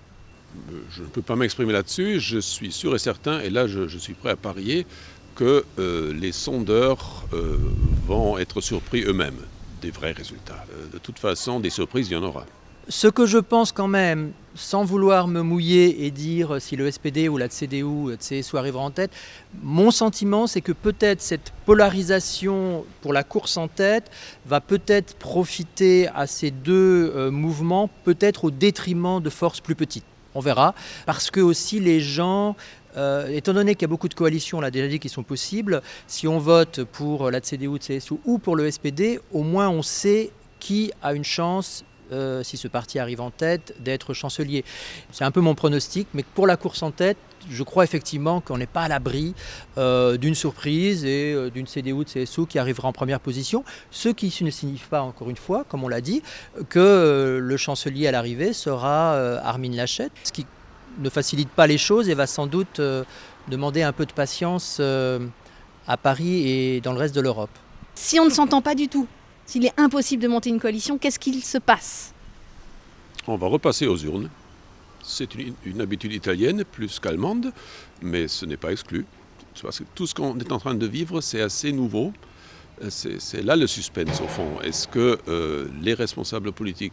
Je 0.90 1.02
ne 1.02 1.08
peux 1.08 1.22
pas 1.22 1.36
m'exprimer 1.36 1.72
là-dessus. 1.72 2.20
Je 2.20 2.38
suis 2.38 2.72
sûr 2.72 2.94
et 2.94 2.98
certain, 2.98 3.40
et 3.40 3.50
là 3.50 3.66
je, 3.66 3.86
suis 3.98 4.14
prêt 4.14 4.30
à 4.30 4.36
parier, 4.36 4.86
que 5.34 5.64
euh, 5.78 6.12
les 6.12 6.32
sondeurs 6.32 7.24
euh, 7.32 7.56
vont 8.06 8.38
être 8.38 8.60
surpris 8.60 9.02
eux-mêmes 9.02 9.40
des 9.80 9.90
vrais 9.90 10.12
résultats. 10.12 10.64
Euh, 10.72 10.86
de 10.92 10.98
toute 10.98 11.18
façon, 11.18 11.60
des 11.60 11.70
surprises, 11.70 12.08
il 12.10 12.14
y 12.14 12.16
en 12.16 12.22
aura. 12.22 12.44
Ce 12.88 13.06
que 13.06 13.24
je 13.24 13.38
pense 13.38 13.70
quand 13.70 13.86
même, 13.86 14.32
sans 14.56 14.84
vouloir 14.84 15.28
me 15.28 15.42
mouiller 15.42 16.06
et 16.06 16.10
dire 16.10 16.60
si 16.60 16.74
le 16.74 16.90
SPD 16.90 17.28
ou 17.28 17.38
la 17.38 17.48
CDU 17.48 18.16
CSU 18.18 18.56
arrivera 18.56 18.82
en 18.82 18.90
tête, 18.90 19.12
mon 19.62 19.92
sentiment 19.92 20.48
c'est 20.48 20.60
que 20.60 20.72
peut-être 20.72 21.22
cette 21.22 21.52
polarisation 21.66 22.84
pour 23.00 23.12
la 23.12 23.22
course 23.22 23.56
en 23.58 23.68
tête 23.68 24.10
va 24.44 24.60
peut-être 24.60 25.14
profiter 25.14 26.08
à 26.08 26.26
ces 26.26 26.50
deux 26.50 27.30
mouvements, 27.30 27.88
peut-être 28.02 28.46
au 28.46 28.50
détriment 28.50 29.22
de 29.22 29.30
forces 29.30 29.60
plus 29.60 29.76
petites. 29.76 30.04
On 30.34 30.40
verra. 30.40 30.74
Parce 31.06 31.30
que 31.30 31.40
aussi 31.40 31.80
les 31.80 32.00
gens, 32.00 32.56
euh, 32.96 33.28
étant 33.28 33.52
donné 33.52 33.74
qu'il 33.74 33.82
y 33.82 33.84
a 33.84 33.88
beaucoup 33.88 34.08
de 34.08 34.14
coalitions, 34.14 34.58
on 34.58 34.60
l'a 34.60 34.70
déjà 34.70 34.88
dit, 34.88 34.98
qui 34.98 35.08
sont 35.08 35.22
possibles, 35.22 35.82
si 36.06 36.28
on 36.28 36.38
vote 36.38 36.84
pour 36.84 37.30
la 37.30 37.40
CDU, 37.40 37.78
CSU 37.78 38.14
ou 38.24 38.38
pour 38.38 38.56
le 38.56 38.70
SPD, 38.70 39.20
au 39.32 39.42
moins 39.42 39.68
on 39.68 39.82
sait 39.82 40.30
qui 40.58 40.92
a 41.02 41.14
une 41.14 41.24
chance 41.24 41.84
euh, 42.12 42.42
si 42.42 42.56
ce 42.56 42.68
parti 42.68 42.98
arrive 42.98 43.20
en 43.20 43.30
tête, 43.30 43.74
d'être 43.80 44.14
chancelier. 44.14 44.64
C'est 45.10 45.24
un 45.24 45.30
peu 45.30 45.40
mon 45.40 45.54
pronostic, 45.54 46.08
mais 46.14 46.22
pour 46.22 46.46
la 46.46 46.56
course 46.56 46.82
en 46.82 46.90
tête, 46.90 47.16
je 47.48 47.62
crois 47.62 47.84
effectivement 47.84 48.40
qu'on 48.40 48.58
n'est 48.58 48.66
pas 48.66 48.82
à 48.82 48.88
l'abri 48.88 49.34
euh, 49.78 50.16
d'une 50.16 50.34
surprise 50.34 51.04
et 51.04 51.32
euh, 51.32 51.50
d'une 51.50 51.66
CDU 51.66 52.04
de 52.04 52.24
CSU 52.24 52.46
qui 52.46 52.58
arrivera 52.58 52.88
en 52.88 52.92
première 52.92 53.20
position, 53.20 53.64
ce 53.90 54.08
qui 54.08 54.34
ne 54.42 54.50
signifie 54.50 54.88
pas, 54.88 55.02
encore 55.02 55.30
une 55.30 55.36
fois, 55.36 55.64
comme 55.68 55.84
on 55.84 55.88
l'a 55.88 56.00
dit, 56.00 56.22
que 56.68 57.38
le 57.40 57.56
chancelier 57.56 58.06
à 58.06 58.12
l'arrivée 58.12 58.52
sera 58.52 59.14
Armin 59.38 59.72
Laschet, 59.72 60.10
ce 60.24 60.32
qui 60.32 60.46
ne 60.98 61.08
facilite 61.08 61.48
pas 61.48 61.66
les 61.66 61.78
choses 61.78 62.08
et 62.08 62.14
va 62.14 62.26
sans 62.26 62.46
doute 62.46 62.80
demander 63.48 63.82
un 63.82 63.92
peu 63.92 64.06
de 64.06 64.12
patience 64.12 64.80
à 64.80 65.96
Paris 65.96 66.48
et 66.48 66.80
dans 66.80 66.92
le 66.92 66.98
reste 66.98 67.14
de 67.14 67.20
l'Europe. 67.20 67.50
Si 67.94 68.18
on 68.18 68.24
ne 68.24 68.30
s'entend 68.30 68.62
pas 68.62 68.74
du 68.74 68.88
tout 68.88 69.06
s'il 69.50 69.66
est 69.66 69.80
impossible 69.80 70.22
de 70.22 70.28
monter 70.28 70.48
une 70.48 70.60
coalition, 70.60 70.96
qu'est-ce 70.96 71.18
qu'il 71.18 71.42
se 71.42 71.58
passe 71.58 72.14
On 73.26 73.36
va 73.36 73.48
repasser 73.48 73.88
aux 73.88 73.96
urnes. 73.96 74.30
C'est 75.02 75.30
une, 75.34 75.80
habitude 75.80 76.12
italienne 76.12 76.62
plus 76.62 77.00
qu'allemande, 77.00 77.52
mais 78.00 78.28
ce 78.28 78.46
n'est 78.46 78.56
pas 78.56 78.70
exclu. 78.70 79.04
Parce 79.60 79.80
que 79.80 79.84
tout 79.96 80.06
ce 80.06 80.14
qu'on 80.14 80.38
est 80.38 80.52
en 80.52 80.60
train 80.60 80.74
de 80.74 80.86
vivre, 80.86 81.20
c'est 81.20 81.40
assez 81.40 81.72
nouveau. 81.72 82.12
C'est 82.90 83.42
là 83.42 83.56
le 83.56 83.66
suspense 83.66 84.20
au 84.20 84.28
fond. 84.28 84.60
Est-ce 84.62 84.86
que 84.86 85.18
euh, 85.26 85.66
les 85.82 85.94
responsables 85.94 86.52
politiques 86.52 86.92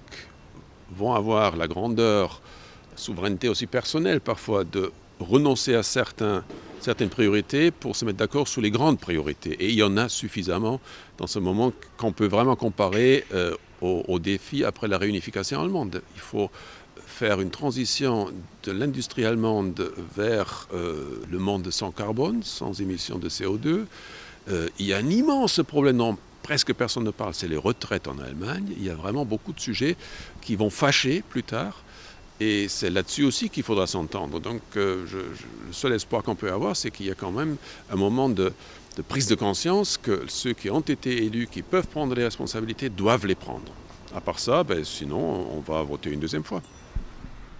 vont 0.91 1.13
avoir 1.13 1.57
la 1.57 1.67
grandeur, 1.67 2.41
la 2.91 2.97
souveraineté 2.97 3.49
aussi 3.49 3.67
personnelle 3.67 4.19
parfois, 4.19 4.63
de 4.63 4.91
renoncer 5.19 5.75
à 5.75 5.83
certains 5.83 6.43
certaines 6.79 7.09
priorités 7.09 7.71
pour 7.71 7.95
se 7.95 8.05
mettre 8.05 8.17
d'accord 8.17 8.47
sur 8.47 8.61
les 8.61 8.71
grandes 8.71 8.99
priorités. 8.99 9.53
Et 9.59 9.69
il 9.69 9.75
y 9.75 9.83
en 9.83 9.97
a 9.97 10.09
suffisamment 10.09 10.79
dans 11.17 11.27
ce 11.27 11.39
moment 11.39 11.73
qu'on 11.97 12.11
peut 12.11 12.27
vraiment 12.27 12.55
comparer 12.55 13.25
euh, 13.33 13.55
aux, 13.81 14.19
défis 14.19 14.63
après 14.63 14.87
la 14.87 14.97
réunification 14.97 15.61
allemande. 15.61 16.01
Il 16.15 16.21
faut 16.21 16.49
faire 17.05 17.41
une 17.41 17.49
transition 17.49 18.31
de 18.63 18.71
l'industrie 18.71 19.25
allemande 19.25 19.91
vers 20.15 20.67
euh, 20.73 21.21
le 21.29 21.39
monde 21.39 21.69
sans 21.71 21.91
carbone, 21.91 22.41
sans 22.43 22.81
émissions 22.81 23.17
de 23.17 23.29
CO2. 23.29 23.85
Euh, 24.49 24.69
il 24.79 24.85
y 24.85 24.93
a 24.93 24.97
un 24.97 25.09
immense 25.09 25.61
problème 25.67 25.97
dont 25.97 26.17
presque 26.43 26.73
personne 26.73 27.03
ne 27.03 27.11
parle, 27.11 27.33
c'est 27.33 27.47
les 27.47 27.57
retraites 27.57 28.07
en 28.07 28.19
Allemagne. 28.19 28.67
Il 28.77 28.83
y 28.83 28.89
a 28.89 28.95
vraiment 28.95 29.25
beaucoup 29.25 29.51
de 29.51 29.59
sujets 29.59 29.97
qui 30.41 30.55
vont 30.55 30.69
fâcher 30.69 31.23
plus 31.29 31.43
tard. 31.43 31.83
Et 32.39 32.67
c'est 32.67 32.89
là-dessus 32.89 33.23
aussi 33.23 33.49
qu'il 33.49 33.63
faudra 33.63 33.87
s'entendre. 33.87 34.39
Donc 34.39 34.61
euh, 34.75 35.05
le 35.67 35.73
seul 35.73 35.93
espoir 35.93 36.23
qu'on 36.23 36.35
peut 36.35 36.51
avoir, 36.51 36.75
c'est 36.75 36.91
qu'il 36.91 37.07
y 37.07 37.11
a 37.11 37.15
quand 37.15 37.31
même 37.31 37.57
un 37.89 37.95
moment 37.95 38.29
de, 38.29 38.53
prise 39.07 39.27
de 39.27 39.35
conscience 39.35 39.97
que 39.97 40.23
ceux 40.27 40.53
qui 40.53 40.69
ont 40.69 40.81
été 40.81 41.23
élus, 41.23 41.47
qui 41.47 41.61
peuvent 41.61 41.87
prendre 41.87 42.13
les 42.15 42.23
responsabilités, 42.23 42.89
doivent 42.89 43.25
les 43.25 43.35
prendre. 43.35 43.71
À 44.15 44.21
part 44.21 44.39
ça, 44.39 44.63
ben, 44.63 44.83
sinon, 44.83 45.47
on 45.51 45.59
va 45.59 45.81
voter 45.83 46.11
une 46.11 46.19
deuxième 46.19 46.43
fois. 46.43 46.61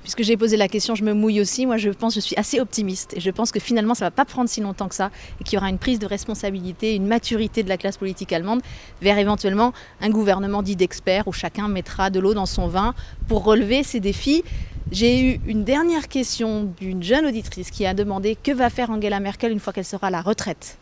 Puisque 0.08 0.24
j'ai 0.24 0.38
posé 0.38 0.56
la 0.56 0.70
question, 0.70 0.96
je 0.96 1.04
me 1.04 1.12
mouille 1.12 1.41
aussi. 1.41 1.65
Moi, 1.65 1.76
je 1.76 1.89
pense, 1.89 2.15
je 2.15 2.22
suis 2.22 2.38
assez 2.38 2.62
optimiste. 2.62 3.13
Et 3.17 3.20
je 3.20 3.30
pense 3.30 3.52
que 3.52 3.60
finalement, 3.60 3.93
ça 3.93 4.06
ne 4.06 4.08
va 4.08 4.12
pas 4.12 4.24
prendre 4.24 4.50
si 4.50 4.62
longtemps 4.62 4.88
que 4.88 4.96
ça. 4.96 5.12
Et 5.41 5.43
qu'il 5.43 5.56
y 5.56 5.58
aura 5.58 5.70
une 5.70 5.80
prise 5.80 6.00
de 6.00 6.06
responsabilité, 6.06 6.96
une 6.96 7.08
maturité 7.08 7.62
de 7.62 7.67
la 7.67 7.76
classe 7.76 7.98
politique 7.98 8.32
allemande 8.32 8.62
vers 9.02 9.17
éventuellement 9.17 9.74
un 10.00 10.10
gouvernement 10.10 10.63
dit 10.63 10.78
d'experts 10.78 11.28
où 11.28 11.34
chacun 11.34 11.67
mettra 11.67 12.10
de 12.10 12.22
l'eau 12.22 12.34
dans 12.34 12.46
son 12.46 12.70
vin 12.70 12.96
pour 13.28 13.43
relever 13.43 13.84
ces 13.84 14.00
défis. 14.00 14.46
J'ai 14.93 15.20
eu 15.20 15.41
une 15.46 15.65
dernière 15.65 16.08
question 16.08 16.74
d'une 16.80 17.04
jeune 17.04 17.26
auditrice 17.26 17.70
qui 17.70 17.86
a 17.86 17.93
demandé 17.93 18.38
que 18.41 18.54
va 18.54 18.70
faire 18.70 18.89
Angela 18.89 19.20
Merkel 19.20 19.52
une 19.52 19.60
fois 19.60 19.74
qu'elle 19.74 19.84
sera 19.84 20.08
à 20.08 20.12
la 20.12 20.22
retraite. 20.22 20.78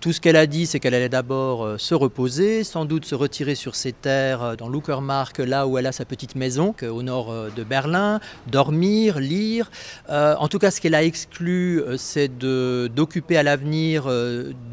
Tout 0.00 0.12
ce 0.12 0.20
qu'elle 0.20 0.36
a 0.36 0.46
dit, 0.46 0.66
c'est 0.66 0.80
qu'elle 0.80 0.94
allait 0.94 1.08
d'abord 1.08 1.64
euh, 1.64 1.78
se 1.78 1.94
reposer, 1.94 2.62
sans 2.62 2.84
doute 2.84 3.06
se 3.06 3.14
retirer 3.14 3.54
sur 3.54 3.74
ses 3.74 3.92
terres 3.92 4.42
euh, 4.42 4.56
dans 4.56 4.68
Luckermark, 4.68 5.38
là 5.38 5.66
où 5.66 5.78
elle 5.78 5.86
a 5.86 5.92
sa 5.92 6.04
petite 6.04 6.34
maison, 6.34 6.74
au 6.82 7.02
nord 7.02 7.30
euh, 7.30 7.48
de 7.56 7.64
Berlin, 7.64 8.20
dormir, 8.46 9.18
lire. 9.18 9.70
en 10.08 10.48
tout 10.48 10.58
cas, 10.58 10.70
ce 10.70 10.80
qu'elle 10.80 10.94
a 10.94 11.02
exclu, 11.02 11.82
c'est 11.96 12.38
d'occuper 12.38 13.36
à 13.36 13.42
l'avenir 13.42 14.08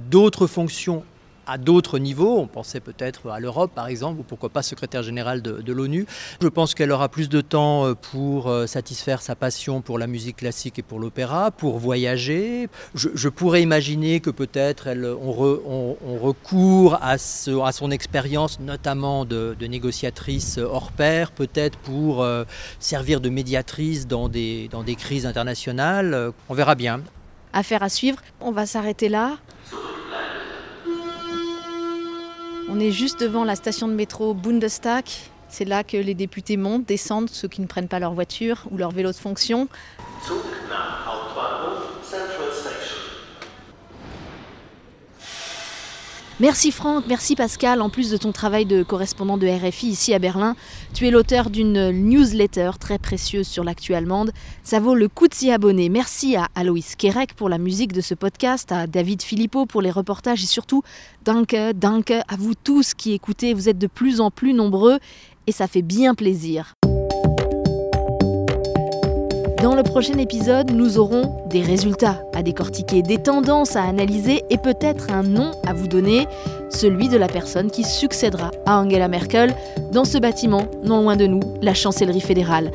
d'autres 0.09 0.47
fonctions 0.47 1.03
à 1.51 1.57
d'autres 1.57 1.99
niveaux. 1.99 2.39
On 2.39 2.47
pensait 2.47 2.79
peut-être 2.79 3.29
à 3.29 3.41
l'Europe, 3.41 3.71
par 3.75 3.87
exemple, 3.87 4.21
ou 4.21 4.23
pourquoi 4.23 4.49
pas 4.49 4.61
secrétaire 4.61 5.03
général 5.03 5.41
de, 5.41 5.73
l'ONU. 5.73 6.05
Je 6.41 6.47
pense 6.47 6.73
qu'elle 6.73 6.91
aura 6.91 7.09
plus 7.09 7.27
de 7.27 7.41
temps 7.41 7.85
euh, 7.85 7.93
pour 7.93 8.47
euh, 8.47 8.67
satisfaire 8.67 9.21
sa 9.21 9.35
passion 9.35 9.81
pour 9.81 9.99
la 9.99 10.07
musique 10.07 10.37
classique 10.37 10.79
et 10.79 10.81
pour 10.81 10.99
l'opéra, 10.99 11.51
pour 11.51 11.77
voyager. 11.77 12.69
Je, 12.95 13.29
pourrais 13.29 13.61
imaginer 13.61 14.21
que 14.21 14.29
peut-être 14.29 14.89
on, 14.89 16.17
recourt 16.17 16.97
à, 17.01 17.17
son 17.17 17.91
expérience, 17.91 18.59
notamment 18.59 19.25
de, 19.25 19.55
négociatrice 19.61 20.57
hors 20.57 20.91
pair, 20.91 21.31
peut-être 21.31 21.77
pour 21.79 22.23
euh, 22.23 22.45
servir 22.79 23.19
de 23.19 23.29
médiatrice 23.29 24.07
dans 24.07 24.29
des 24.29 24.69
crises 24.97 25.25
internationales. 25.25 26.31
On 26.49 26.53
verra 26.53 26.75
bien. 26.75 27.01
Affaire 27.53 27.83
à 27.83 27.89
suivre. 27.89 28.19
On 28.39 28.51
va 28.51 28.65
s'arrêter 28.65 29.09
là. 29.09 29.37
On 32.73 32.79
est 32.79 32.91
juste 32.91 33.19
devant 33.19 33.43
la 33.43 33.57
station 33.57 33.89
de 33.89 33.93
métro 33.93 34.33
Bundestag. 34.33 35.03
C'est 35.49 35.65
là 35.65 35.83
que 35.83 35.97
les 35.97 36.13
députés 36.13 36.55
montent, 36.55 36.85
descendent, 36.85 37.29
ceux 37.29 37.49
qui 37.49 37.59
ne 37.59 37.67
prennent 37.67 37.89
pas 37.89 37.99
leur 37.99 38.13
voiture 38.13 38.65
ou 38.71 38.77
leur 38.77 38.91
vélo 38.91 39.11
de 39.11 39.17
fonction. 39.17 39.67
Merci 46.41 46.71
Franck, 46.71 47.03
merci 47.07 47.35
Pascal. 47.35 47.83
En 47.83 47.91
plus 47.91 48.09
de 48.09 48.17
ton 48.17 48.31
travail 48.31 48.65
de 48.65 48.81
correspondant 48.81 49.37
de 49.37 49.45
RFI 49.45 49.89
ici 49.89 50.11
à 50.11 50.17
Berlin, 50.17 50.55
tu 50.91 51.07
es 51.07 51.11
l'auteur 51.11 51.51
d'une 51.51 51.91
newsletter 51.91 52.71
très 52.79 52.97
précieuse 52.97 53.47
sur 53.47 53.63
l'actu 53.63 53.93
allemande. 53.93 54.31
Ça 54.63 54.79
vaut 54.79 54.95
le 54.95 55.07
coup 55.07 55.27
de 55.27 55.35
s'y 55.35 55.51
abonner. 55.51 55.87
Merci 55.89 56.35
à 56.35 56.47
Aloïs 56.55 56.95
Kerek 56.95 57.35
pour 57.35 57.47
la 57.47 57.59
musique 57.59 57.93
de 57.93 58.01
ce 58.01 58.15
podcast, 58.15 58.71
à 58.71 58.87
David 58.87 59.21
Philippot 59.21 59.67
pour 59.67 59.83
les 59.83 59.91
reportages 59.91 60.41
et 60.41 60.47
surtout, 60.47 60.81
danke, 61.25 61.55
danke 61.75 62.09
à 62.09 62.35
vous 62.39 62.55
tous 62.55 62.95
qui 62.95 63.13
écoutez. 63.13 63.53
Vous 63.53 63.69
êtes 63.69 63.77
de 63.77 63.85
plus 63.85 64.19
en 64.19 64.31
plus 64.31 64.53
nombreux 64.53 64.97
et 65.45 65.51
ça 65.51 65.67
fait 65.67 65.83
bien 65.83 66.15
plaisir. 66.15 66.73
Dans 69.61 69.75
le 69.75 69.83
prochain 69.83 70.17
épisode, 70.17 70.71
nous 70.71 70.97
aurons 70.97 71.35
des 71.45 71.61
résultats 71.61 72.17
à 72.33 72.41
décortiquer, 72.41 73.03
des 73.03 73.19
tendances 73.19 73.75
à 73.75 73.83
analyser 73.83 74.43
et 74.49 74.57
peut-être 74.57 75.11
un 75.11 75.21
nom 75.21 75.51
à 75.67 75.73
vous 75.73 75.87
donner, 75.87 76.27
celui 76.69 77.09
de 77.09 77.17
la 77.17 77.27
personne 77.27 77.69
qui 77.69 77.83
succédera 77.83 78.49
à 78.65 78.79
Angela 78.79 79.07
Merkel 79.07 79.53
dans 79.91 80.03
ce 80.03 80.17
bâtiment, 80.17 80.63
non 80.83 81.03
loin 81.03 81.15
de 81.15 81.27
nous, 81.27 81.41
la 81.61 81.75
chancellerie 81.75 82.21
fédérale. 82.21 82.71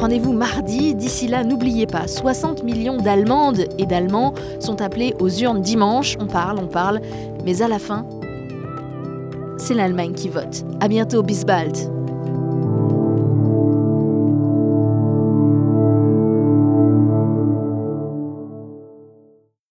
Rendez-vous 0.00 0.32
mardi. 0.32 0.94
D'ici 0.94 1.28
là, 1.28 1.44
n'oubliez 1.44 1.86
pas, 1.86 2.08
60 2.08 2.64
millions 2.64 2.96
d'Allemandes 2.96 3.64
et 3.78 3.86
d'Allemands 3.86 4.34
sont 4.58 4.80
appelés 4.80 5.14
aux 5.20 5.28
urnes 5.28 5.60
dimanche. 5.60 6.16
On 6.18 6.26
parle, 6.26 6.58
on 6.58 6.66
parle, 6.66 7.00
mais 7.44 7.62
à 7.62 7.68
la 7.68 7.78
fin, 7.78 8.04
c'est 9.56 9.74
l'Allemagne 9.74 10.14
qui 10.14 10.28
vote. 10.28 10.64
À 10.80 10.88
bientôt, 10.88 11.22
bis 11.22 11.44
bald. 11.44 11.97